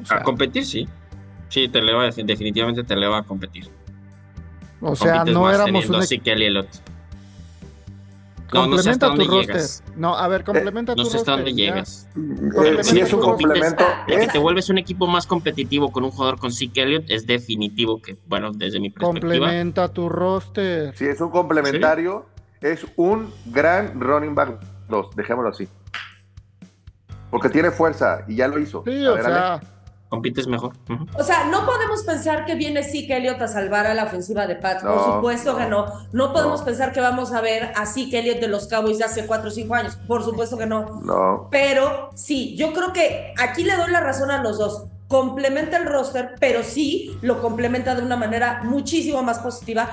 O 0.00 0.06
sea, 0.06 0.18
A 0.18 0.22
competir, 0.22 0.64
sí. 0.64 0.88
Sí, 1.48 1.68
te 1.68 1.80
eleva, 1.80 2.04
definitivamente 2.04 2.84
te 2.84 2.94
eleva 2.94 3.18
a 3.18 3.22
competir. 3.24 3.68
o 4.80 4.94
sea, 4.94 5.18
Compites 5.18 5.34
no 5.34 5.48
éramos 5.50 5.66
teniendo 5.66 5.98
un 5.98 6.02
a 6.02 6.06
Zeke 6.06 6.36
No, 8.52 8.66
no 8.66 8.78
sé 8.78 8.90
hasta 8.90 9.08
complementa 9.08 9.08
tu 9.08 9.16
dónde 9.16 9.24
roster. 9.24 9.54
llegas. 9.56 9.82
No, 9.96 10.16
a 10.16 10.28
ver, 10.28 10.44
complementa 10.44 10.94
No 10.94 11.02
tu 11.04 11.10
sé 11.10 11.16
hasta 11.18 11.32
dónde 11.32 11.52
llegas. 11.52 12.08
Eh, 12.16 12.78
sí 12.82 13.00
es 13.00 13.12
un 13.12 13.20
complemento. 13.20 13.84
De 14.06 14.16
que 14.16 14.24
Es, 14.24 14.32
te 14.32 14.38
vuelves 14.38 14.68
un 14.70 14.78
equipo 14.78 15.06
más 15.06 15.26
competitivo 15.26 15.90
con 15.90 16.04
un 16.04 16.10
jugador 16.10 16.38
con 16.38 16.52
Zeke 16.52 16.82
Elliott 16.82 17.04
es 17.08 17.26
definitivo 17.26 18.00
que, 18.00 18.16
bueno, 18.26 18.52
desde 18.52 18.78
mi 18.80 18.90
perspectiva, 18.90 19.20
Complementa 19.46 19.88
tu 19.92 20.08
roster. 20.08 20.96
sí 20.96 21.06
es 21.06 21.20
un 21.20 21.30
complementario. 21.30 22.26
Es 22.60 22.86
un 22.96 23.30
gran 23.46 24.00
running 24.00 24.34
back 24.34 24.58
2, 24.88 25.14
dejémoslo 25.16 25.50
así. 25.50 25.68
Porque 27.30 27.48
tiene 27.50 27.70
fuerza 27.70 28.24
y 28.28 28.36
ya 28.36 28.48
lo 28.48 28.58
hizo. 28.58 28.82
Sí, 28.86 29.04
A 29.04 29.10
o 29.12 29.14
ver, 29.14 29.26
Ale. 29.26 29.34
sea, 29.34 29.60
compites 30.08 30.46
mejor. 30.46 30.72
O 31.18 31.22
sea, 31.24 31.44
no 31.44 31.66
podemos 31.66 32.02
pensar 32.04 32.44
que 32.44 32.54
viene 32.54 32.82
Zeke 32.84 33.16
Elliott 33.16 33.40
a 33.42 33.48
salvar 33.48 33.86
a 33.86 33.94
la 33.94 34.04
ofensiva 34.04 34.46
de 34.46 34.56
Pats. 34.56 34.82
Por 34.82 34.94
No, 34.94 35.14
supuesto 35.16 35.52
no, 35.52 35.58
que 35.58 35.66
no. 35.66 35.86
No 36.12 36.32
podemos 36.32 36.60
no. 36.60 36.66
pensar 36.66 36.92
que 36.92 37.00
vamos 37.00 37.32
a 37.32 37.40
ver 37.40 37.72
a 37.74 37.86
Zeke 37.86 38.18
Elliott 38.20 38.38
de 38.40 38.48
los 38.48 38.68
Cowboys 38.68 38.98
de 38.98 39.04
hace 39.04 39.26
4 39.26 39.48
o 39.48 39.50
5 39.50 39.74
años. 39.74 39.96
Por 40.06 40.22
supuesto 40.24 40.56
que 40.56 40.66
no. 40.66 41.00
No, 41.02 41.48
Pero 41.50 42.10
sí, 42.14 42.54
yo 42.56 42.72
creo 42.72 42.92
que 42.92 43.34
aquí 43.38 43.64
le 43.64 43.76
doy 43.76 43.90
la 43.90 44.00
razón 44.00 44.30
a 44.30 44.42
los 44.42 44.58
dos. 44.58 44.84
Complementa 45.08 45.76
el 45.76 45.86
roster, 45.86 46.34
pero 46.40 46.62
sí 46.62 47.16
lo 47.22 47.40
complementa 47.40 47.94
de 47.94 48.02
una 48.02 48.16
manera 48.16 48.60
muchísimo 48.64 49.22
más 49.22 49.38
positiva 49.40 49.90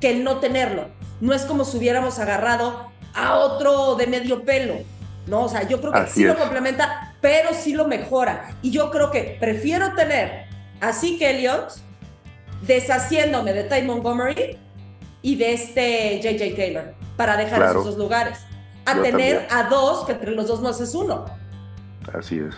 que 0.00 0.10
el 0.10 0.24
no 0.24 0.38
tenerlo. 0.38 0.88
No 1.20 1.32
es 1.34 1.42
como 1.44 1.64
si 1.64 1.78
hubiéramos 1.78 2.18
agarrado 2.18 2.90
a 3.14 3.34
otro 3.36 3.94
de 3.96 4.06
medio 4.06 4.44
pelo. 4.44 4.74
No, 5.26 5.42
o 5.44 5.48
sea, 5.48 5.66
yo 5.66 5.80
creo 5.80 5.92
que 5.92 5.98
Así 5.98 6.20
sí 6.20 6.24
lo 6.24 6.36
complementa, 6.36 7.05
pero 7.26 7.52
sí 7.54 7.74
lo 7.74 7.88
mejora. 7.88 8.50
Y 8.62 8.70
yo 8.70 8.92
creo 8.92 9.10
que 9.10 9.36
prefiero 9.40 9.94
tener 9.94 10.44
a 10.80 10.92
Zeke 10.92 11.28
Elliott 11.30 11.72
deshaciéndome 12.62 13.52
de 13.52 13.64
Ty 13.64 13.82
Montgomery 13.82 14.56
y 15.22 15.34
de 15.34 15.52
este 15.54 16.20
JJ 16.20 16.54
Taylor 16.54 16.94
para 17.16 17.36
dejar 17.36 17.58
Claro. 17.58 17.80
esos 17.80 17.84
dos 17.86 17.96
lugares. 17.98 18.38
A 18.84 18.94
Yo 18.94 19.02
tener 19.02 19.46
también. 19.48 19.66
a 19.66 19.68
dos 19.68 20.06
que 20.06 20.12
entre 20.12 20.30
los 20.30 20.46
dos 20.46 20.60
no 20.62 20.68
haces 20.68 20.94
uno. 20.94 21.24
así 22.16 22.38
es. 22.38 22.54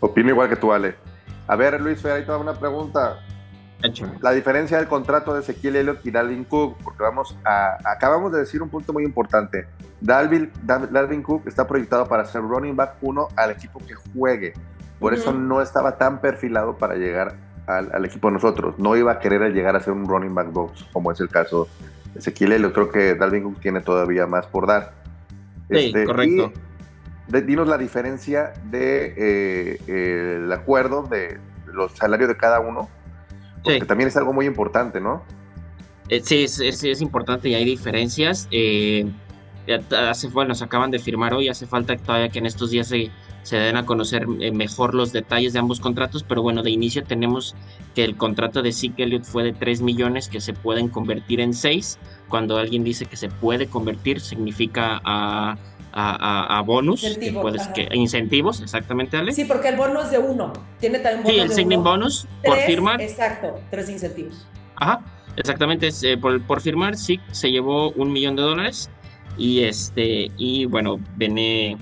Opino 0.00 0.28
igual 0.28 0.50
que 0.50 0.56
tú, 0.56 0.70
Ale. 0.70 0.96
A 1.46 1.56
ver, 1.56 1.80
Luis 1.80 2.04
ahí 2.04 2.24
te 2.26 2.30
va 2.30 2.36
una 2.36 2.52
pregunta. 2.52 3.20
La 4.20 4.30
diferencia 4.32 4.78
del 4.78 4.88
contrato 4.88 5.34
de 5.34 5.40
Ezequiel 5.40 5.76
Elliott 5.76 6.04
y 6.06 6.10
Dalvin 6.10 6.44
Cook, 6.44 6.78
porque 6.82 7.02
vamos 7.02 7.36
a, 7.44 7.76
acabamos 7.84 8.32
de 8.32 8.38
decir 8.40 8.62
un 8.62 8.68
punto 8.70 8.92
muy 8.92 9.04
importante. 9.04 9.66
Dalvin, 10.00 10.50
Dal- 10.64 10.90
Dalvin 10.90 11.22
Cook 11.22 11.46
está 11.46 11.66
proyectado 11.66 12.06
para 12.06 12.24
ser 12.24 12.40
running 12.42 12.74
back 12.76 12.94
uno 13.02 13.28
al 13.36 13.50
equipo 13.50 13.78
que 13.80 13.94
juegue. 14.14 14.54
Por 14.98 15.12
eso 15.12 15.30
Ujú. 15.30 15.38
no 15.38 15.60
estaba 15.60 15.98
tan 15.98 16.20
perfilado 16.20 16.78
para 16.78 16.94
llegar 16.94 17.34
al, 17.66 17.90
al 17.92 18.04
equipo 18.06 18.28
de 18.28 18.34
nosotros. 18.34 18.78
No 18.78 18.96
iba 18.96 19.12
a 19.12 19.18
querer 19.18 19.52
llegar 19.52 19.76
a 19.76 19.80
ser 19.80 19.92
un 19.92 20.06
running 20.06 20.34
back 20.34 20.48
2, 20.48 20.88
como 20.92 21.12
es 21.12 21.20
el 21.20 21.28
caso 21.28 21.68
de 22.14 22.20
Ezequiel 22.20 22.52
Elliott. 22.52 22.72
Creo 22.72 22.90
que 22.90 23.14
Dalvin 23.14 23.42
Cook 23.44 23.60
tiene 23.60 23.80
todavía 23.80 24.26
más 24.26 24.46
por 24.46 24.66
dar. 24.66 24.92
Sí, 25.70 25.92
correcto. 26.06 26.52
y 27.28 27.32
de- 27.32 27.42
dinos 27.42 27.68
la 27.68 27.76
diferencia 27.78 28.52
de 28.64 29.06
eh, 29.16 29.80
eh, 29.88 30.40
el 30.44 30.52
acuerdo 30.52 31.02
de 31.02 31.38
los 31.66 31.92
salarios 31.96 32.28
de 32.28 32.36
cada 32.36 32.60
uno, 32.60 32.88
porque 33.64 33.80
Sí. 33.80 33.86
también 33.86 34.08
es 34.08 34.16
algo 34.16 34.32
muy 34.32 34.46
importante, 34.46 35.00
¿no? 35.00 35.22
Eh, 36.08 36.20
sí, 36.22 36.44
es, 36.44 36.60
es- 36.60 36.84
es 36.84 37.00
importante 37.00 37.48
y 37.48 37.54
hay 37.54 37.64
diferencias. 37.64 38.46
eh, 38.50 39.06
hace, 39.96 40.28
bueno, 40.28 40.54
se 40.54 40.62
acaban 40.64 40.90
de 40.90 40.98
firmar 40.98 41.32
hoy, 41.32 41.48
hace 41.48 41.66
falta 41.66 41.96
todavía 41.96 42.28
que 42.28 42.38
en 42.38 42.44
estos 42.44 42.70
días 42.70 42.86
se, 42.86 43.10
se 43.42 43.56
den 43.56 43.76
a 43.78 43.86
conocer 43.86 44.26
eh, 44.40 44.52
mejor 44.52 44.94
los 44.94 45.10
detalles 45.12 45.54
de 45.54 45.58
ambos 45.58 45.80
contratos, 45.80 46.22
pero 46.22 46.42
bueno, 46.42 46.62
de 46.62 46.70
inicio 46.70 47.02
tenemos 47.04 47.54
que 47.94 48.04
el 48.04 48.14
contrato 48.16 48.60
de 48.60 48.72
Zeke 48.74 49.04
Elliott 49.04 49.24
fue 49.24 49.42
de 49.42 49.54
3 49.54 49.80
millones 49.80 50.28
que 50.28 50.42
se 50.42 50.52
pueden 50.52 50.88
convertir 50.88 51.40
en 51.40 51.54
6. 51.54 51.98
Cuando 52.28 52.58
alguien 52.58 52.84
dice 52.84 53.06
que 53.06 53.16
se 53.16 53.30
puede 53.30 53.66
convertir, 53.66 54.20
significa 54.20 55.00
a, 55.02 55.56
a, 55.96 56.10
a- 56.16 56.58
a 56.58 56.62
bonus, 56.62 57.00
que 57.20 57.32
puedes, 57.32 57.68
que, 57.68 57.88
incentivos, 57.92 58.60
exactamente, 58.60 59.16
Ale. 59.16 59.32
Sí, 59.32 59.44
porque 59.44 59.68
el 59.68 59.76
bono 59.76 60.02
es 60.02 60.10
de 60.10 60.18
uno. 60.18 60.52
Tiene 60.80 60.98
también 60.98 61.22
bono 61.22 61.34
Sí, 61.34 61.40
el 61.40 61.48
de 61.48 61.54
signing 61.54 61.78
uno. 61.80 61.90
bonus 61.90 62.26
por 62.44 62.58
firmar. 62.58 63.00
Exacto, 63.00 63.60
tres 63.70 63.88
incentivos. 63.88 64.46
Ajá, 64.76 65.00
exactamente, 65.36 65.86
es, 65.86 66.02
eh, 66.02 66.18
por, 66.18 66.44
por 66.46 66.60
firmar, 66.60 66.96
sí, 66.96 67.20
se 67.30 67.50
llevó 67.50 67.90
un 67.92 68.12
millón 68.12 68.34
de 68.36 68.42
dólares 68.42 68.90
y 69.38 69.60
este, 69.62 70.30
y 70.36 70.64
bueno, 70.66 70.98
viene, 71.16 71.78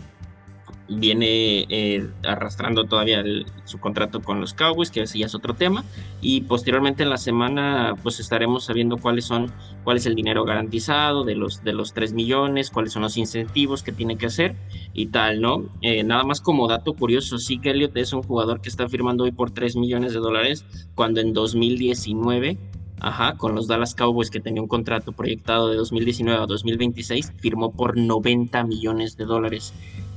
viene 0.98 1.66
eh, 1.68 2.06
arrastrando 2.24 2.84
todavía 2.84 3.20
el- 3.20 3.46
su 3.64 3.78
contrato 3.78 4.20
con 4.20 4.40
los 4.40 4.54
Cowboys, 4.54 4.90
que 4.90 5.02
ese 5.02 5.18
ya 5.18 5.26
es 5.26 5.34
otro 5.34 5.54
tema, 5.54 5.84
y 6.20 6.42
posteriormente 6.42 7.02
en 7.02 7.10
la 7.10 7.16
semana 7.16 7.94
pues 8.02 8.20
estaremos 8.20 8.64
sabiendo 8.64 8.96
cuáles 8.98 9.24
son, 9.24 9.50
cuál 9.84 9.96
es 9.96 10.06
el 10.06 10.14
dinero 10.14 10.44
garantizado 10.44 11.24
de 11.24 11.34
los, 11.34 11.62
de 11.64 11.72
los 11.72 11.92
3 11.92 12.12
millones, 12.12 12.70
cuáles 12.70 12.92
son 12.92 13.02
los 13.02 13.16
incentivos 13.16 13.82
que 13.82 13.92
tiene 13.92 14.16
que 14.16 14.26
hacer 14.26 14.56
y 14.94 15.06
tal, 15.06 15.40
¿no? 15.40 15.64
Eh, 15.80 16.02
nada 16.04 16.24
más 16.24 16.40
como 16.40 16.68
dato 16.68 16.94
curioso, 16.94 17.38
sí 17.38 17.58
que 17.58 17.70
Elliot 17.70 17.96
es 17.96 18.12
un 18.12 18.22
jugador 18.22 18.60
que 18.60 18.68
está 18.68 18.88
firmando 18.88 19.24
hoy 19.24 19.32
por 19.32 19.50
3 19.50 19.76
millones 19.76 20.12
de 20.12 20.18
dólares, 20.20 20.64
cuando 20.94 21.20
en 21.20 21.32
2019 21.32 22.58
Ajá, 23.04 23.36
con 23.36 23.56
los 23.56 23.66
Dallas 23.66 23.96
Cowboys 23.96 24.30
que 24.30 24.38
tenía 24.38 24.62
un 24.62 24.68
contrato 24.68 25.10
proyectado 25.10 25.68
de 25.68 25.74
2019 25.76 26.40
a 26.40 26.46
2026, 26.46 27.32
firmó 27.38 27.72
por 27.72 27.96
90 27.98 28.62
millones 28.62 29.16
de 29.16 29.24
dólares. 29.24 29.74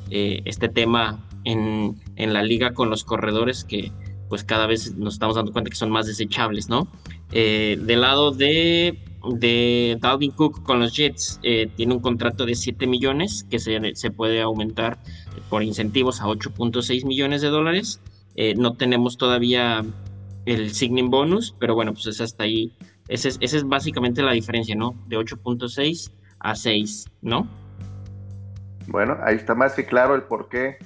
Eh, 0.10 0.42
este 0.46 0.70
tema 0.70 1.28
en, 1.44 1.96
en 2.16 2.34
la 2.34 2.44
liga 2.44 2.74
con 2.74 2.90
los 2.90 3.04
corredores 3.04 3.64
que 3.64 3.92
pues 4.30 4.44
cada 4.44 4.68
vez 4.68 4.96
nos 4.96 5.14
estamos 5.14 5.36
dando 5.36 5.52
cuenta 5.52 5.70
que 5.70 5.76
son 5.76 5.92
más 5.92 6.08
desechables, 6.08 6.70
¿no? 6.70 6.88
Eh, 7.32 7.78
del 7.82 8.02
lado 8.02 8.32
de, 8.32 9.00
de 9.34 9.98
Dalvin 10.00 10.32
Cook 10.32 10.64
con 10.64 10.80
los 10.80 10.96
Jets, 10.96 11.40
eh, 11.44 11.70
tiene 11.76 11.94
un 11.94 12.00
contrato 12.00 12.46
de 12.46 12.56
7 12.56 12.88
millones 12.88 13.46
que 13.50 13.60
se, 13.60 13.80
se 13.96 14.12
puede 14.12 14.42
aumentar 14.42 15.00
por 15.50 15.64
incentivos 15.64 16.22
a 16.22 16.26
8.6 16.26 17.06
millones 17.06 17.42
de 17.42 17.50
dólares. 17.50 18.02
Eh, 18.36 18.56
no 18.56 18.74
tenemos 18.74 19.18
todavía 19.18 19.86
el 20.46 20.72
signing 20.74 21.10
bonus, 21.10 21.56
pero 21.60 21.76
bueno, 21.76 21.94
pues 21.94 22.08
es 22.08 22.22
hasta 22.22 22.44
ahí. 22.44 22.72
Esa 23.08 23.28
es, 23.28 23.38
esa 23.42 23.58
es 23.58 23.64
básicamente 23.64 24.24
la 24.24 24.32
diferencia, 24.32 24.76
¿no? 24.76 24.96
De 25.08 25.18
8.6 25.18 26.12
a 26.40 26.56
6, 26.56 27.06
¿no? 27.22 27.48
Bueno, 28.88 29.18
ahí 29.24 29.36
está 29.36 29.56
más 29.56 29.74
que 29.74 29.86
claro 29.86 30.16
el 30.16 30.24
por 30.24 30.48
qué 30.50 30.78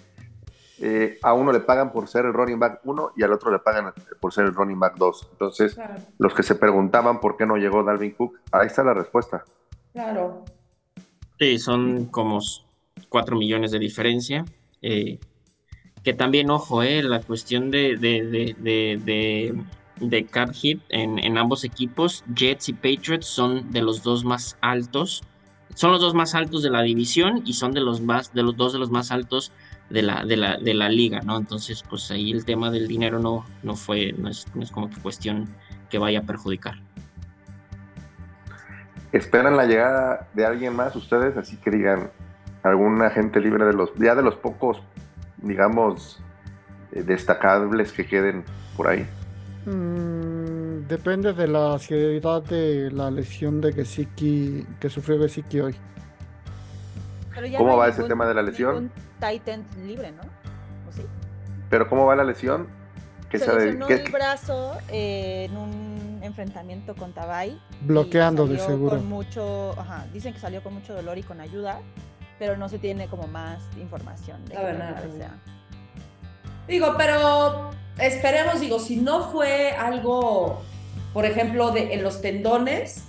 eh, 0.81 1.19
a 1.23 1.33
uno 1.33 1.51
le 1.51 1.59
pagan 1.59 1.91
por 1.91 2.07
ser 2.07 2.25
el 2.25 2.33
running 2.33 2.57
back 2.59 2.79
1 2.85 3.11
y 3.17 3.23
al 3.23 3.33
otro 3.33 3.51
le 3.51 3.59
pagan 3.59 3.93
por 4.21 4.31
ser 4.33 4.45
el 4.45 4.53
running 4.53 4.79
back 4.79 4.95
2. 4.97 5.27
Entonces, 5.33 5.75
Claro, 5.75 5.95
los 6.17 6.33
que 6.33 6.43
se 6.43 6.55
preguntaban 6.55 7.19
por 7.19 7.35
qué 7.35 7.45
no 7.45 7.57
llegó 7.57 7.83
Dalvin 7.83 8.11
Cook, 8.11 8.39
ahí 8.51 8.67
está 8.67 8.83
la 8.83 8.93
respuesta. 8.93 9.43
claro. 9.93 10.45
Sí, 11.37 11.57
son 11.57 12.05
como 12.07 12.39
4 13.07 13.37
millones 13.37 13.71
de 13.71 13.79
diferencia. 13.79 14.45
eh, 14.81 15.19
que 16.03 16.13
también, 16.13 16.49
ojo, 16.49 16.81
eh, 16.81 17.03
la 17.03 17.21
cuestión 17.21 17.71
de, 17.71 17.97
de, 17.97 18.25
de, 18.25 18.55
de, 18.57 19.01
de, 19.03 19.63
de 19.99 20.25
cap 20.25 20.51
hit 20.53 20.81
en, 20.87 21.19
en 21.19 21.37
ambos 21.37 21.65
equipos, 21.65 22.23
Jets 22.33 22.69
y 22.69 22.73
Patriots 22.73 23.25
son 23.25 23.69
de 23.71 23.81
los 23.81 24.01
dos 24.01 24.23
más 24.23 24.57
altos. 24.61 25.23
Son 25.75 25.91
los 25.91 26.01
dos 26.01 26.13
más 26.13 26.35
altos 26.35 26.63
de 26.63 26.69
la 26.69 26.81
división 26.81 27.41
y 27.45 27.53
son 27.53 27.71
de 27.71 27.81
los 27.81 28.01
más, 28.01 28.33
de 28.33 28.43
los 28.43 28.57
dos 28.57 28.73
de 28.73 28.79
los 28.79 28.91
más 28.91 29.11
altos 29.11 29.51
de 29.89 30.01
la, 30.01 30.25
de 30.25 30.37
la, 30.37 30.57
de 30.57 30.73
la 30.73 30.89
liga, 30.89 31.21
¿no? 31.21 31.37
Entonces, 31.37 31.83
pues 31.89 32.11
ahí 32.11 32.31
el 32.31 32.45
tema 32.45 32.69
del 32.69 32.87
dinero 32.87 33.19
no, 33.19 33.45
no 33.63 33.75
fue, 33.75 34.13
no 34.13 34.29
es, 34.29 34.45
no 34.55 34.63
es 34.63 34.71
como 34.71 34.89
que 34.89 34.99
cuestión 35.01 35.47
que 35.89 35.97
vaya 35.97 36.19
a 36.19 36.23
perjudicar. 36.23 36.75
¿Esperan 39.11 39.57
la 39.57 39.65
llegada 39.65 40.27
de 40.33 40.45
alguien 40.45 40.75
más 40.75 40.95
ustedes? 40.95 41.35
Así 41.37 41.57
que 41.57 41.71
digan, 41.71 42.11
algún 42.63 43.01
agente 43.01 43.39
libre 43.39 43.65
de 43.65 43.73
los, 43.73 43.93
ya 43.95 44.15
de 44.15 44.21
los 44.21 44.35
pocos, 44.35 44.81
digamos, 45.37 46.21
eh, 46.91 47.03
destacables 47.03 47.91
que 47.91 48.05
queden 48.05 48.43
por 48.77 48.87
ahí. 48.87 49.07
Mm, 49.65 50.38
depende 50.89 51.33
de 51.33 51.47
la 51.47 51.77
seriedad 51.79 52.41
de 52.43 52.89
la 52.91 53.09
lesión 53.11 53.61
de 53.61 53.71
Gesicki 53.71 54.65
que 54.79 54.89
sufrió 54.89 55.19
Gesicki 55.19 55.59
hoy. 55.61 55.75
Pero 57.33 57.47
ya 57.47 57.57
¿Cómo 57.57 57.71
no 57.71 57.77
va 57.77 57.87
ese 57.87 58.03
tema 58.03 58.25
de 58.27 58.33
la 58.33 58.41
lesión? 58.41 58.91
Titan 59.19 59.65
libre, 59.85 60.11
¿no? 60.11 60.21
¿O 60.89 60.91
sí? 60.91 61.03
Pero 61.69 61.87
¿cómo 61.87 62.05
va 62.05 62.15
la 62.15 62.23
lesión? 62.23 62.67
Que 63.29 63.37
se 63.37 63.51
de- 63.51 63.65
lesionó 63.65 63.87
que- 63.87 63.93
el 63.93 64.11
brazo 64.11 64.77
eh, 64.89 65.45
en 65.49 65.55
un 65.55 66.19
enfrentamiento 66.23 66.95
con 66.95 67.13
Tabay. 67.13 67.61
Bloqueando 67.81 68.47
de 68.47 68.57
seguro. 68.57 68.97
Con 68.97 69.07
mucho, 69.07 69.79
ajá, 69.79 70.05
dicen 70.11 70.33
que 70.33 70.39
salió 70.39 70.63
con 70.63 70.73
mucho 70.73 70.93
dolor 70.95 71.17
y 71.17 71.23
con 71.23 71.39
ayuda, 71.39 71.79
pero 72.39 72.57
no 72.57 72.67
se 72.67 72.79
tiene 72.79 73.07
como 73.07 73.27
más 73.27 73.61
información 73.79 74.43
de 74.45 74.57
A 74.57 74.59
qué 74.61 74.65
ver, 74.65 74.77
tan 74.77 74.87
nada, 74.87 74.91
grave 75.01 75.07
no. 75.09 75.15
sea. 75.17 75.37
Digo, 76.67 76.93
pero 76.97 77.69
esperemos, 77.99 78.59
digo, 78.59 78.79
si 78.79 78.97
no 78.97 79.31
fue 79.31 79.71
algo, 79.71 80.61
por 81.13 81.25
ejemplo, 81.25 81.71
de 81.71 81.93
en 81.93 82.03
los 82.03 82.21
tendones, 82.21 83.03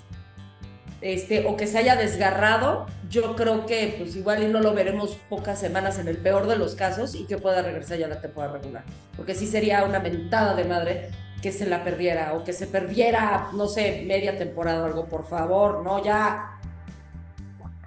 este, 1.00 1.46
o 1.46 1.56
que 1.56 1.66
se 1.66 1.78
haya 1.78 1.96
desgarrado, 1.96 2.86
yo 3.08 3.34
creo 3.34 3.66
que 3.66 3.94
pues 3.98 4.14
igual 4.16 4.52
no 4.52 4.60
lo 4.60 4.74
veremos 4.74 5.18
pocas 5.28 5.58
semanas 5.58 5.98
en 5.98 6.08
el 6.08 6.18
peor 6.18 6.46
de 6.46 6.56
los 6.56 6.74
casos 6.74 7.14
y 7.14 7.24
que 7.26 7.38
pueda 7.38 7.62
regresar 7.62 7.98
ya 7.98 8.06
la 8.06 8.20
temporada 8.20 8.54
regular. 8.54 8.84
Porque 9.16 9.34
sí 9.34 9.46
sería 9.46 9.84
una 9.84 9.98
mentada 9.98 10.54
de 10.54 10.64
madre 10.64 11.10
que 11.42 11.52
se 11.52 11.66
la 11.66 11.84
perdiera 11.84 12.34
o 12.34 12.44
que 12.44 12.52
se 12.52 12.66
perdiera, 12.66 13.48
no 13.54 13.66
sé, 13.66 14.04
media 14.06 14.36
temporada 14.36 14.82
o 14.82 14.86
algo, 14.86 15.06
por 15.06 15.26
favor, 15.26 15.82
no, 15.82 16.04
ya. 16.04 16.58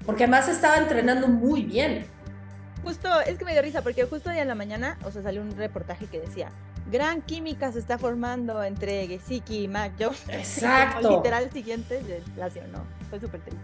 Porque 0.05 0.23
además 0.23 0.49
estaba 0.49 0.77
entrenando 0.77 1.27
muy 1.27 1.63
bien. 1.63 2.05
Justo, 2.83 3.21
es 3.21 3.37
que 3.37 3.45
me 3.45 3.53
dio 3.53 3.61
risa 3.61 3.81
porque 3.81 4.03
justo 4.05 4.31
hoy 4.31 4.39
en 4.39 4.47
la 4.47 4.55
mañana, 4.55 4.97
o 5.05 5.11
sea, 5.11 5.21
salió 5.21 5.41
un 5.41 5.55
reportaje 5.55 6.07
que 6.07 6.19
decía, 6.19 6.49
gran 6.91 7.21
química 7.21 7.71
se 7.71 7.79
está 7.79 7.97
formando 7.97 8.63
entre 8.63 9.07
Gesicki 9.07 9.63
y 9.63 9.67
Mac 9.67 9.93
Jones. 9.99 10.23
Exacto. 10.27 11.01
Como 11.01 11.17
literal 11.23 11.51
siguiente 11.51 12.01
se 12.01 12.21
lesionó. 12.39 12.83
Fue 13.09 13.19
súper 13.19 13.41
triste. 13.41 13.61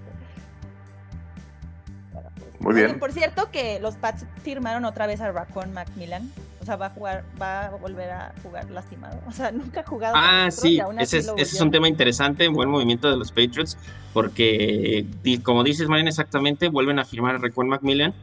Pues, 2.12 2.62
Muy 2.62 2.73
bien. 2.73 2.99
Por 2.99 3.12
cierto 3.12 3.49
que 3.51 3.79
los 3.79 3.95
Pats 3.95 4.25
firmaron 4.43 4.86
otra 4.86 5.08
vez 5.08 5.21
a 5.21 5.32
Raccoon 5.32 5.73
Macmillan. 5.73 6.29
O 6.62 6.65
sea, 6.65 6.75
va 6.75 6.88
a 6.88 6.89
jugar, 6.89 7.23
va 7.41 7.67
a 7.67 7.69
volver 7.69 8.12
a 8.12 8.34
jugar 8.43 8.69
lastimado. 8.69 9.17
O 9.27 9.32
sea, 9.32 9.51
nunca 9.51 9.79
ha 9.79 9.86
jugado. 9.86 10.13
Ah, 10.17 10.49
sí, 10.51 10.79
ese 10.99 11.19
es, 11.19 11.32
ese 11.38 11.55
es 11.55 11.62
un 11.62 11.71
tema 11.71 11.88
interesante, 11.88 12.47
buen 12.49 12.69
movimiento 12.69 13.10
de 13.10 13.15
los 13.15 13.32
Patriots, 13.32 13.77
porque 14.13 15.05
como 15.43 15.63
dices, 15.63 15.88
Mariana, 15.88 16.10
exactamente, 16.10 16.67
vuelven 16.67 16.99
a 16.99 17.05
firmar 17.05 17.36
a 17.36 17.38
Raquel 17.38 17.65
Macmillan 17.65 18.13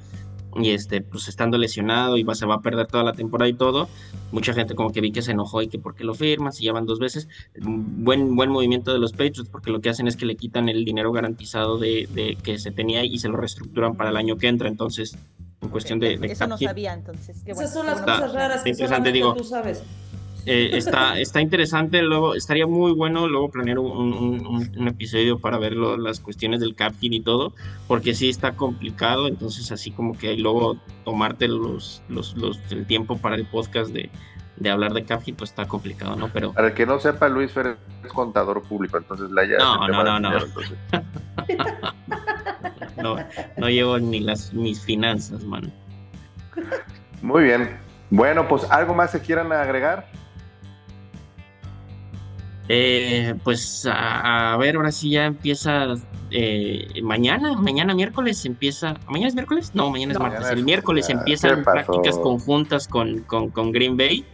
y 0.59 0.71
este, 0.71 1.01
pues 1.01 1.29
estando 1.29 1.59
lesionado 1.59 2.17
y 2.17 2.23
va, 2.23 2.35
se 2.35 2.47
va 2.47 2.57
a 2.57 2.61
perder 2.61 2.87
toda 2.87 3.05
la 3.05 3.13
temporada 3.13 3.49
y 3.49 3.55
todo, 3.55 3.89
mucha 4.33 4.53
gente 4.53 4.75
como 4.75 4.93
que 4.93 5.01
vi 5.01 5.13
que 5.13 5.23
se 5.23 5.33
enojó 5.33 5.63
y 5.63 5.69
que 5.69 5.79
por 5.79 5.95
qué 5.95 6.05
lo 6.05 6.15
firman, 6.15 6.53
si 6.53 6.65
ya 6.65 6.73
van 6.73 6.87
dos 6.87 6.99
veces, 6.99 7.29
buen, 7.61 8.37
buen 8.37 8.51
movimiento 8.51 8.93
de 8.93 8.99
los 8.99 9.13
Patriots, 9.13 9.49
porque 9.51 9.71
lo 9.71 9.81
que 9.81 9.91
hacen 9.91 10.07
es 10.07 10.17
que 10.17 10.27
le 10.27 10.37
quitan 10.37 10.69
el 10.69 10.85
dinero 10.85 11.13
garantizado 11.13 11.79
de, 11.79 12.09
de 12.13 12.37
que 12.43 12.59
se 12.59 12.71
tenía 12.71 13.05
y 13.05 13.19
se 13.19 13.29
lo 13.29 13.37
reestructuran 13.37 13.97
para 13.97 14.11
el 14.11 14.17
año 14.17 14.37
que 14.37 14.49
entra, 14.49 14.69
entonces, 14.69 15.17
en 15.63 15.69
cuestión 15.69 15.99
de, 15.99 16.17
de 16.19 16.27
Eso 16.27 16.47
no 16.47 16.59
sabía, 16.59 16.93
entonces. 16.93 17.43
qué 17.45 17.53
Esas 17.53 17.73
son 17.73 17.87
las 17.87 18.01
cosas 18.01 18.33
raras 18.33 18.63
que 18.63 18.71
interesante, 18.71 18.87
solamente 18.87 19.13
digo. 19.13 19.35
tú 19.35 19.45
sabes. 19.45 19.83
Eh, 20.49 20.77
está, 20.77 21.19
está 21.19 21.41
interesante, 21.41 22.01
luego 22.03 22.37
estaría 22.37 22.69
muy 22.69 22.93
bueno 22.93 23.27
luego 23.27 23.51
planear 23.51 23.81
un, 23.81 24.13
un- 24.15 24.71
un- 24.77 24.87
episodio 24.89 25.41
para 25.41 25.59
ver 25.59 25.73
lo- 25.73 25.97
las 25.97 26.21
cuestiones 26.21 26.61
del 26.61 26.77
cap 26.77 26.93
hit 27.01 27.15
y 27.15 27.21
todo, 27.21 27.53
porque 27.89 28.15
sí 28.15 28.29
está 28.29 28.53
complicado, 28.53 29.27
entonces 29.27 29.73
así 29.73 29.91
como 29.91 30.17
que 30.17 30.37
luego 30.37 30.77
tomarte 31.05 31.49
los, 31.49 32.01
los, 32.09 32.37
los- 32.37 32.61
el 32.71 32.87
tiempo 32.87 33.17
para 33.19 33.35
el 33.35 33.45
podcast 33.47 33.91
de, 33.93 34.09
de 34.57 34.71
hablar 34.71 34.93
de 34.93 35.05
cap 35.05 35.21
hit, 35.25 35.35
pues 35.37 35.51
está 35.51 35.67
complicado, 35.67 36.15
¿no? 36.15 36.29
Pero 36.33 36.53
Para 36.53 36.69
el 36.69 36.75
que 36.75 36.87
no 36.87 37.01
sepa, 37.01 37.29
Luis 37.29 37.51
Fer 37.51 37.77
es 38.05 38.13
contador 38.13 38.63
público, 38.63 38.99
entonces 38.99 39.29
la 39.33 39.45
ya 39.45 39.59
No, 39.59 39.89
no, 39.89 40.05
no, 40.05 40.21
no. 40.21 40.29
dinero, 40.31 40.47
entonces. 40.47 40.79
no, 43.03 43.17
no 43.57 43.69
llevo 43.69 43.99
ni 43.99 44.21
las 44.21 44.53
mis 44.55 44.81
finanzas, 44.81 45.45
man. 45.45 45.73
Muy 47.23 47.45
bien. 47.45 47.77
Bueno, 48.11 48.47
pues 48.47 48.65
algo 48.71 48.95
más 48.95 49.11
se 49.11 49.21
quieran 49.21 49.51
agregar. 49.53 50.09
Eh, 52.69 53.35
pues 53.45 53.87
a, 53.87 54.55
a 54.55 54.57
ver, 54.57 54.77
ahora 54.77 54.91
sí 54.91 55.11
ya 55.11 55.27
empieza 55.27 55.87
eh, 56.31 56.89
mañana, 57.03 57.53
mañana 57.55 57.95
miércoles 57.95 58.45
empieza. 58.45 58.95
¿Mañana 59.09 59.29
es 59.29 59.35
miércoles? 59.35 59.71
No, 59.75 59.91
mañana 59.91 60.13
es 60.13 60.19
No. 60.19 60.25
martes. 60.25 60.41
Mañana 60.41 60.53
El 60.55 60.59
es- 60.61 60.65
miércoles 60.65 61.09
empiezan 61.09 61.63
prácticas 61.65 62.19
conjuntas 62.19 62.89
con, 62.89 63.21
con, 63.21 63.51
con 63.51 63.71
Green 63.73 63.97
Bay. 63.97 64.25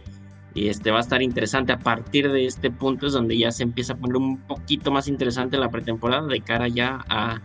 Y 0.55 0.67
este 0.67 0.91
va 0.91 0.97
a 0.99 1.01
estar 1.01 1.21
interesante. 1.21 1.73
A 1.73 1.79
partir 1.79 2.31
de 2.31 2.45
este 2.45 2.69
punto 2.69 3.07
es 3.07 3.13
donde 3.13 3.35
ya 3.37 3.51
se 3.51 3.63
empieza 3.63 3.93
a 3.93 3.95
poner 3.95 4.17
un 4.17 4.37
poquito 4.37 4.91
más 4.91 5.07
interesante 5.07 5.57
la 5.57 5.69
pretemporada 5.69 6.27
de 6.27 6.41
cara 6.41 6.67
ya 6.67 7.03
a, 7.09 7.39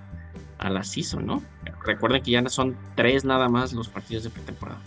a 0.59 0.71
la 0.71 0.83
season, 0.83 1.25
¿no? 1.27 1.43
Recuerden 1.85 2.23
que 2.23 2.33
ya 2.33 2.43
no 2.43 2.51
son 2.51 2.77
tres 2.97 3.25
nada 3.25 3.49
más 3.49 3.73
los 3.73 3.89
partidos 3.89 4.25
de 4.25 4.31
pretemporada. 4.31 4.81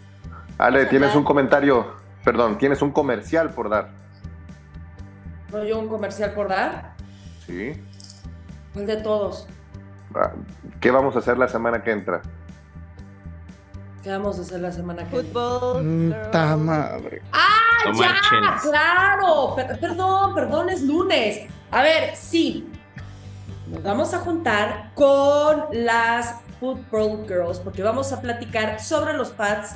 Ale, 0.60 0.82
a 0.84 0.90
tienes 0.90 1.16
un 1.16 1.24
comentario, 1.24 1.88
perdón, 2.24 2.60
tienes 2.60 2.84
un 2.84 2.92
comercial 2.92 3.56
por 3.56 3.70
dar. 3.70 3.90
¿No 5.52 5.64
yo 5.64 5.80
un 5.80 5.90
comercial 5.90 6.34
por 6.34 6.48
dar? 6.50 6.94
Sí. 7.46 7.74
El 8.76 8.86
de 8.86 8.98
todos. 8.98 9.48
Ah, 10.16 10.32
¿Qué 10.80 10.92
vamos 10.92 11.16
a 11.16 11.20
hacer 11.20 11.38
la 11.38 11.48
semana 11.48 11.84
que 11.84 11.92
entra? 11.92 12.22
¿Qué 14.04 14.10
vamos 14.10 14.40
a 14.40 14.42
hacer 14.42 14.60
la 14.62 14.72
semana 14.72 15.04
que? 15.08 15.22
Fútbol. 15.22 15.84
Mm, 15.84 16.12
ta 16.32 16.54
girls. 16.54 16.58
madre. 16.58 17.22
Tomar 17.84 18.10
¡Ya! 18.32 18.60
¡Claro! 18.62 19.56
Per- 19.56 19.80
perdón, 19.80 20.36
perdón, 20.36 20.70
es 20.70 20.82
lunes. 20.84 21.48
A 21.72 21.82
ver, 21.82 22.16
sí. 22.16 22.70
Nos 23.68 23.84
vamos 23.84 24.14
a 24.14 24.20
juntar 24.20 24.92
con 24.96 25.66
las 25.72 26.36
Football 26.60 27.26
Girls 27.28 27.60
porque 27.60 27.82
vamos 27.84 28.12
a 28.12 28.22
platicar 28.22 28.80
sobre 28.82 29.14
los 29.14 29.30
pads 29.30 29.76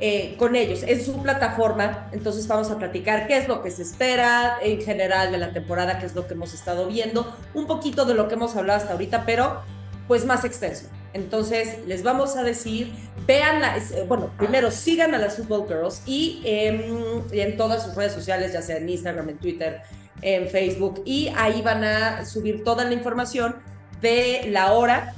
eh, 0.00 0.34
con 0.38 0.56
ellos 0.56 0.82
en 0.82 1.04
su 1.04 1.22
plataforma. 1.22 2.08
Entonces 2.12 2.46
vamos 2.48 2.70
a 2.70 2.78
platicar 2.78 3.26
qué 3.26 3.36
es 3.36 3.48
lo 3.48 3.62
que 3.62 3.70
se 3.70 3.82
espera 3.82 4.56
en 4.62 4.80
general 4.80 5.30
de 5.30 5.38
la 5.38 5.52
temporada, 5.52 5.98
qué 5.98 6.06
es 6.06 6.14
lo 6.14 6.26
que 6.26 6.34
hemos 6.34 6.54
estado 6.54 6.86
viendo, 6.86 7.36
un 7.52 7.66
poquito 7.66 8.06
de 8.06 8.14
lo 8.14 8.26
que 8.26 8.34
hemos 8.34 8.56
hablado 8.56 8.78
hasta 8.78 8.92
ahorita, 8.92 9.26
pero 9.26 9.60
pues 10.08 10.24
más 10.24 10.44
extenso. 10.44 10.86
Entonces 11.12 11.78
les 11.86 12.02
vamos 12.02 12.36
a 12.36 12.42
decir, 12.42 12.92
vean, 13.26 13.60
la, 13.60 13.76
eh, 13.76 14.04
bueno, 14.08 14.30
primero 14.38 14.70
sigan 14.70 15.14
a 15.14 15.18
las 15.18 15.36
Football 15.36 15.66
Girls 15.68 16.02
y 16.06 16.40
em, 16.44 17.22
en 17.32 17.56
todas 17.56 17.82
sus 17.82 17.94
redes 17.94 18.12
sociales, 18.12 18.52
ya 18.52 18.62
sea 18.62 18.78
en 18.78 18.88
Instagram, 18.88 19.28
en 19.28 19.38
Twitter, 19.38 19.82
en 20.22 20.48
Facebook, 20.48 21.02
y 21.04 21.28
ahí 21.36 21.62
van 21.62 21.84
a 21.84 22.24
subir 22.24 22.64
toda 22.64 22.84
la 22.84 22.92
información 22.92 23.56
de 24.00 24.46
la 24.50 24.72
hora. 24.72 25.14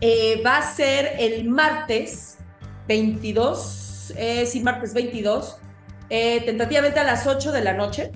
Eh, 0.00 0.42
va 0.44 0.58
a 0.58 0.74
ser 0.74 1.14
el 1.18 1.48
martes 1.48 2.36
22, 2.88 3.85
eh, 4.16 4.46
sí, 4.46 4.60
martes 4.60 4.94
22, 4.94 5.58
eh, 6.10 6.42
tentativamente 6.44 7.00
a 7.00 7.04
las 7.04 7.26
8 7.26 7.52
de 7.52 7.62
la 7.62 7.72
noche. 7.72 8.12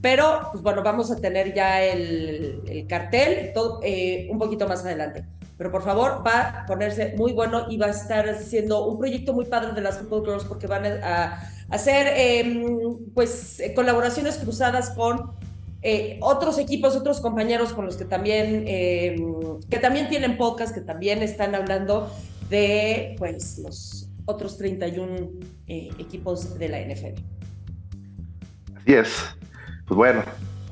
Pero, 0.00 0.48
pues 0.52 0.62
bueno, 0.62 0.82
vamos 0.82 1.10
a 1.10 1.16
tener 1.16 1.54
ya 1.54 1.82
el, 1.82 2.60
el 2.68 2.86
cartel 2.86 3.52
todo, 3.54 3.80
eh, 3.82 4.28
un 4.30 4.38
poquito 4.38 4.68
más 4.68 4.84
adelante. 4.84 5.24
Pero 5.56 5.70
por 5.70 5.82
favor, 5.82 6.22
va 6.26 6.62
a 6.62 6.66
ponerse 6.66 7.14
muy 7.16 7.32
bueno 7.32 7.66
y 7.70 7.76
va 7.76 7.86
a 7.86 7.90
estar 7.90 8.36
siendo 8.42 8.86
un 8.86 8.98
proyecto 8.98 9.32
muy 9.32 9.46
padre 9.46 9.72
de 9.72 9.80
las 9.80 9.98
Football 9.98 10.24
Girls 10.26 10.44
porque 10.44 10.66
van 10.66 10.84
a, 10.84 11.48
hacer 11.70 12.08
eh, 12.16 12.62
pues 13.14 13.60
eh, 13.60 13.72
colaboraciones 13.74 14.36
cruzadas 14.36 14.90
con 14.90 15.32
otros 16.20 16.58
equipos, 16.58 16.96
otros 16.96 17.20
compañeros 17.20 17.74
con 17.74 17.84
los 17.84 17.96
que 17.98 18.06
también, 18.06 18.64
eh, 18.66 19.22
que 19.68 19.78
también 19.78 20.08
tienen 20.08 20.38
podcast, 20.38 20.74
que 20.74 20.80
también 20.80 21.22
están 21.22 21.54
hablando 21.54 22.10
de 22.48 23.14
pues 23.18 23.58
los 23.58 24.03
otros 24.26 24.56
31 24.58 25.30
eh, 25.66 25.90
equipos 25.98 26.58
de 26.58 26.68
la 26.68 26.80
NFL. 26.80 27.20
Así 28.76 28.94
es. 28.94 29.36
Pues 29.86 29.96
bueno, 29.96 30.22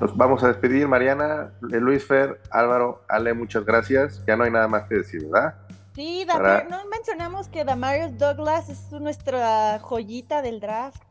nos 0.01 0.17
vamos 0.17 0.43
a 0.43 0.49
despedir, 0.49 0.89
Mariana, 0.89 1.53
eh, 1.73 1.77
Luis 1.77 2.05
Fer, 2.05 2.41
Álvaro, 2.51 3.05
Ale, 3.09 3.35
muchas 3.35 3.65
gracias. 3.65 4.23
Ya 4.27 4.37
no 4.37 4.45
hay 4.45 4.51
nada 4.51 4.69
más 4.69 4.89
que 4.89 4.97
decir, 4.97 5.25
¿verdad? 5.29 5.55
Sí, 5.95 6.25
Damar- 6.27 6.69
no 6.71 6.87
mencionamos 6.89 7.49
que 7.49 7.65
Damarius 7.65 8.17
Douglas 8.17 8.71
es 8.71 8.91
nuestra 8.93 9.79
joyita 9.81 10.41
del 10.41 10.59
draft. 10.61 11.03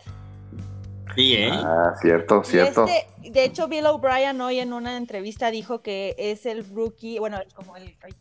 Sí, 1.15 1.35
¿eh? 1.35 1.51
Ah, 1.51 1.93
cierto, 2.01 2.43
cierto. 2.43 2.85
Este, 2.87 3.29
de 3.29 3.43
hecho, 3.43 3.67
Bill 3.67 3.85
O'Brien 3.85 4.39
hoy 4.41 4.59
en 4.59 4.73
una 4.73 4.97
entrevista 4.97 5.51
dijo 5.51 5.81
que 5.81 6.15
es 6.17 6.45
el 6.45 6.65
rookie, 6.73 7.19
bueno, 7.19 7.37
como 7.53 7.75
el, 7.75 7.95
ay, 8.01 8.13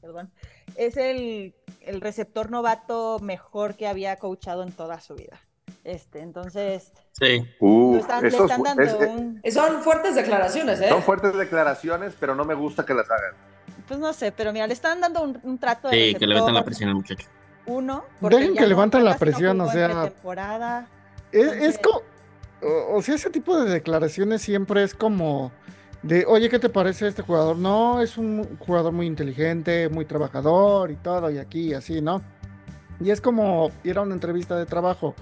perdón, 0.00 0.30
es 0.78 0.96
el, 0.96 1.54
el 1.82 2.00
receptor 2.00 2.50
novato 2.50 3.18
mejor 3.20 3.76
que 3.76 3.86
había 3.88 4.16
coachado 4.16 4.62
en 4.62 4.72
toda 4.72 5.00
su 5.00 5.14
vida. 5.14 5.38
Este, 5.84 6.20
entonces, 6.20 6.92
Sí. 7.12 7.44
Uh, 7.60 7.96
están- 7.96 8.22
le 8.22 8.28
esos- 8.28 8.50
están 8.50 8.62
dando 8.62 8.82
es- 8.82 8.92
es- 8.92 9.08
un, 9.08 9.40
Son 9.50 9.82
fuertes 9.82 10.14
declaraciones, 10.14 10.80
¿eh? 10.80 10.88
son 10.88 11.02
fuertes 11.02 11.36
declaraciones, 11.36 12.14
pero 12.18 12.34
no 12.34 12.44
me 12.44 12.54
gusta 12.54 12.84
que 12.86 12.94
las 12.94 13.10
hagan. 13.10 13.34
pues 13.86 13.98
no 14.00 14.12
sé, 14.12 14.32
pero 14.32 14.52
mira, 14.52 14.66
le 14.66 14.74
están 14.74 15.00
dando 15.00 15.22
un, 15.22 15.40
un 15.42 15.58
trato 15.58 15.88
de 15.88 16.08
Sí, 16.10 16.14
que 16.14 16.26
le 16.26 16.34
metan 16.34 16.52
la 16.54 16.64
presión 16.64 16.90
al 16.90 16.94
muchacho. 16.96 17.26
uno. 17.66 18.04
Dejen 18.20 18.54
que 18.54 18.60
no- 18.60 18.66
levanten 18.66 19.04
la 19.04 19.12
no 19.12 19.18
presión, 19.18 19.60
o 19.62 19.70
sea. 19.70 19.86
Es, 21.32 21.42
Entonces- 21.42 21.62
es 21.62 21.78
como, 21.78 22.02
o, 22.62 22.96
o 22.96 23.02
sea, 23.02 23.14
ese 23.14 23.30
tipo 23.30 23.58
de 23.58 23.70
declaraciones 23.70 24.42
siempre 24.42 24.82
es 24.82 24.94
como 24.94 25.52
de, 26.02 26.24
oye, 26.26 26.48
¿qué 26.48 26.58
te 26.58 26.68
parece 26.68 27.08
este 27.08 27.22
jugador? 27.22 27.56
No, 27.56 28.00
es 28.00 28.16
un 28.18 28.56
jugador 28.58 28.92
muy 28.92 29.06
inteligente, 29.06 29.88
muy 29.88 30.04
trabajador 30.04 30.90
y 30.90 30.96
todo, 30.96 31.30
y 31.30 31.38
aquí 31.38 31.70
y 31.70 31.74
así, 31.74 32.00
¿no? 32.00 32.22
Y 33.00 33.10
es 33.10 33.20
como 33.20 33.70
ir 33.84 33.98
a 33.98 34.02
una 34.02 34.14
entrevista 34.14 34.56
de 34.56 34.66
trabajo. 34.66 35.14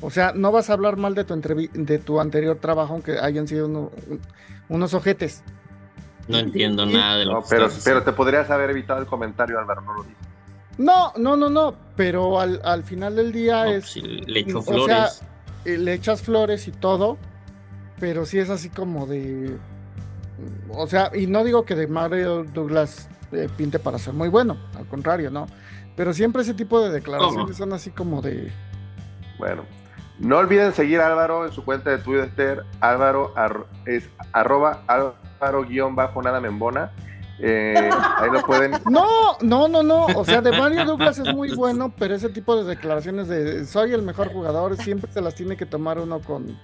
O 0.00 0.10
sea, 0.10 0.32
no 0.34 0.52
vas 0.52 0.70
a 0.70 0.74
hablar 0.74 0.96
mal 0.96 1.14
de 1.14 1.24
tu, 1.24 1.34
entrevi- 1.34 1.70
de 1.72 1.98
tu 1.98 2.20
anterior 2.20 2.56
trabajo, 2.58 2.92
aunque 2.94 3.18
hayan 3.18 3.48
sido 3.48 3.66
uno- 3.66 3.90
un- 4.08 4.20
unos 4.68 4.94
ojetes. 4.94 5.42
No 6.28 6.38
entiendo 6.38 6.84
Y- 6.84 6.92
nada 6.92 7.16
de 7.16 7.24
lo 7.24 7.32
No, 7.32 7.42
que 7.42 7.46
pero, 7.50 7.68
pero 7.84 8.02
te 8.04 8.12
podrías 8.12 8.50
haber 8.50 8.70
evitado 8.70 9.00
el 9.00 9.06
comentario, 9.06 9.58
Álvaro, 9.58 9.80
no 9.80 9.94
lo 9.94 10.02
dije. 10.04 10.14
No, 10.76 11.12
no, 11.16 11.36
no, 11.36 11.48
no, 11.50 11.74
pero 11.96 12.38
al, 12.38 12.60
al 12.64 12.84
final 12.84 13.16
del 13.16 13.32
día 13.32 13.64
No, 13.64 13.70
es... 13.70 13.80
pues, 13.80 13.90
si 13.92 14.00
le 14.02 14.40
echo 14.40 14.58
o 14.60 14.62
flores. 14.62 14.86
sea, 15.14 15.28
eh, 15.64 15.78
le 15.78 15.94
echas 15.94 16.22
flores 16.22 16.68
y 16.68 16.70
todo, 16.70 17.16
pero 17.98 18.24
sí 18.26 18.38
es 18.38 18.50
así 18.50 18.68
como 18.68 19.06
de. 19.06 19.56
O 20.70 20.86
sea, 20.86 21.10
y 21.14 21.26
no 21.26 21.44
digo 21.44 21.64
que 21.64 21.74
de 21.74 21.86
Mario 21.86 22.44
Douglas 22.44 23.08
eh, 23.32 23.48
pinte 23.56 23.78
para 23.78 23.98
ser 23.98 24.14
muy 24.14 24.28
bueno, 24.28 24.56
al 24.76 24.86
contrario, 24.86 25.30
¿no? 25.30 25.46
Pero 25.96 26.12
siempre 26.12 26.42
ese 26.42 26.54
tipo 26.54 26.80
de 26.80 26.90
declaraciones 26.90 27.44
¿Cómo? 27.44 27.52
son 27.54 27.72
así 27.72 27.90
como 27.90 28.22
de. 28.22 28.52
Bueno, 29.38 29.62
no 30.18 30.38
olviden 30.38 30.72
seguir 30.72 31.00
a 31.00 31.08
Álvaro 31.08 31.46
en 31.46 31.52
su 31.52 31.64
cuenta 31.64 31.90
de 31.90 31.98
Twitter. 31.98 32.62
Álvaro 32.80 33.32
ar- 33.36 33.66
es 33.86 34.08
arroba 34.32 34.82
Álvaro 34.86 35.64
guion 35.64 35.96
bajo 35.96 36.22
nada 36.22 36.40
membona. 36.40 36.92
Eh, 37.40 37.88
ahí 38.18 38.30
lo 38.32 38.42
pueden. 38.42 38.72
No, 38.90 39.36
no, 39.42 39.68
no, 39.68 39.82
no. 39.82 40.06
O 40.06 40.24
sea, 40.24 40.40
de 40.40 40.50
Mario 40.50 40.84
Douglas 40.84 41.18
es 41.18 41.32
muy 41.34 41.54
bueno, 41.54 41.92
pero 41.98 42.14
ese 42.14 42.28
tipo 42.30 42.56
de 42.56 42.64
declaraciones 42.64 43.28
de 43.28 43.64
soy 43.66 43.92
el 43.92 44.02
mejor 44.02 44.32
jugador 44.32 44.76
siempre 44.76 45.10
se 45.12 45.20
las 45.20 45.34
tiene 45.34 45.56
que 45.56 45.66
tomar 45.66 45.98
uno 45.98 46.20
con. 46.20 46.58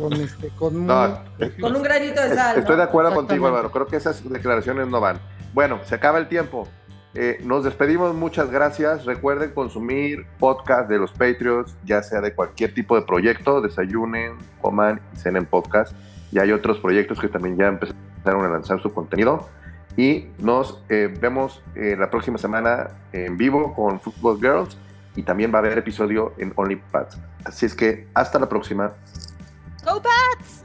Con 0.00 0.12
este. 0.14 0.48
Con 0.50 0.86
No, 0.86 1.18
muy- 1.38 1.50
Con 1.60 1.76
un 1.76 1.82
granito 1.82 2.20
de 2.22 2.34
sal. 2.34 2.58
Estoy 2.58 2.76
de 2.76 2.82
¿no? 2.82 2.88
acuerdo 2.88 3.14
contigo. 3.14 3.46
Álvaro. 3.46 3.70
Creo 3.70 3.86
que 3.86 3.96
esas 3.96 4.28
declaraciones 4.28 4.88
no 4.88 5.00
van. 5.00 5.20
Bueno, 5.52 5.80
se 5.84 5.94
acaba 5.94 6.18
el 6.18 6.28
tiempo. 6.28 6.66
eh, 7.14 7.40
nos 7.42 7.64
despedimos, 7.64 8.14
muchas 8.14 8.50
gracias. 8.52 9.04
Recuerden 9.04 9.50
consumir 9.50 10.26
podcast 10.38 10.88
de 10.88 10.96
los 10.98 11.10
Patriots, 11.10 11.74
ya 11.84 12.04
sea 12.04 12.20
de 12.20 12.32
cualquier 12.34 12.72
tipo 12.72 12.94
de 12.94 13.02
proyecto, 13.02 13.60
desayunen, 13.60 14.34
coman 14.60 15.00
y 15.12 15.16
cenen 15.16 15.44
podcast. 15.44 15.92
Y 16.30 16.38
hay 16.38 16.52
otros 16.52 16.78
proyectos 16.78 17.18
que 17.20 17.26
también 17.26 17.56
ya 17.56 17.66
empezaron 17.66 18.44
a 18.44 18.48
lanzar 18.48 18.80
su 18.80 18.92
contenido. 18.94 19.48
Y 19.96 20.28
nos 20.38 20.80
eh, 20.88 21.12
vemos 21.20 21.60
eh, 21.74 21.96
la 21.98 22.10
próxima 22.10 22.38
semana 22.38 22.90
en 23.12 23.36
vivo 23.36 23.74
con 23.74 24.00
Football 24.00 24.38
Girls 24.38 24.78
y 25.16 25.24
también 25.24 25.52
va 25.52 25.56
a 25.56 25.62
haber 25.62 25.76
episodio 25.78 26.32
en 26.38 26.52
OnlyPads. 26.54 27.18
Así 27.44 27.66
es 27.66 27.74
que 27.74 28.06
hasta 28.14 28.38
la 28.38 28.48
próxima. 28.48 28.92
Go 29.84 30.00
Pats! 30.00 30.62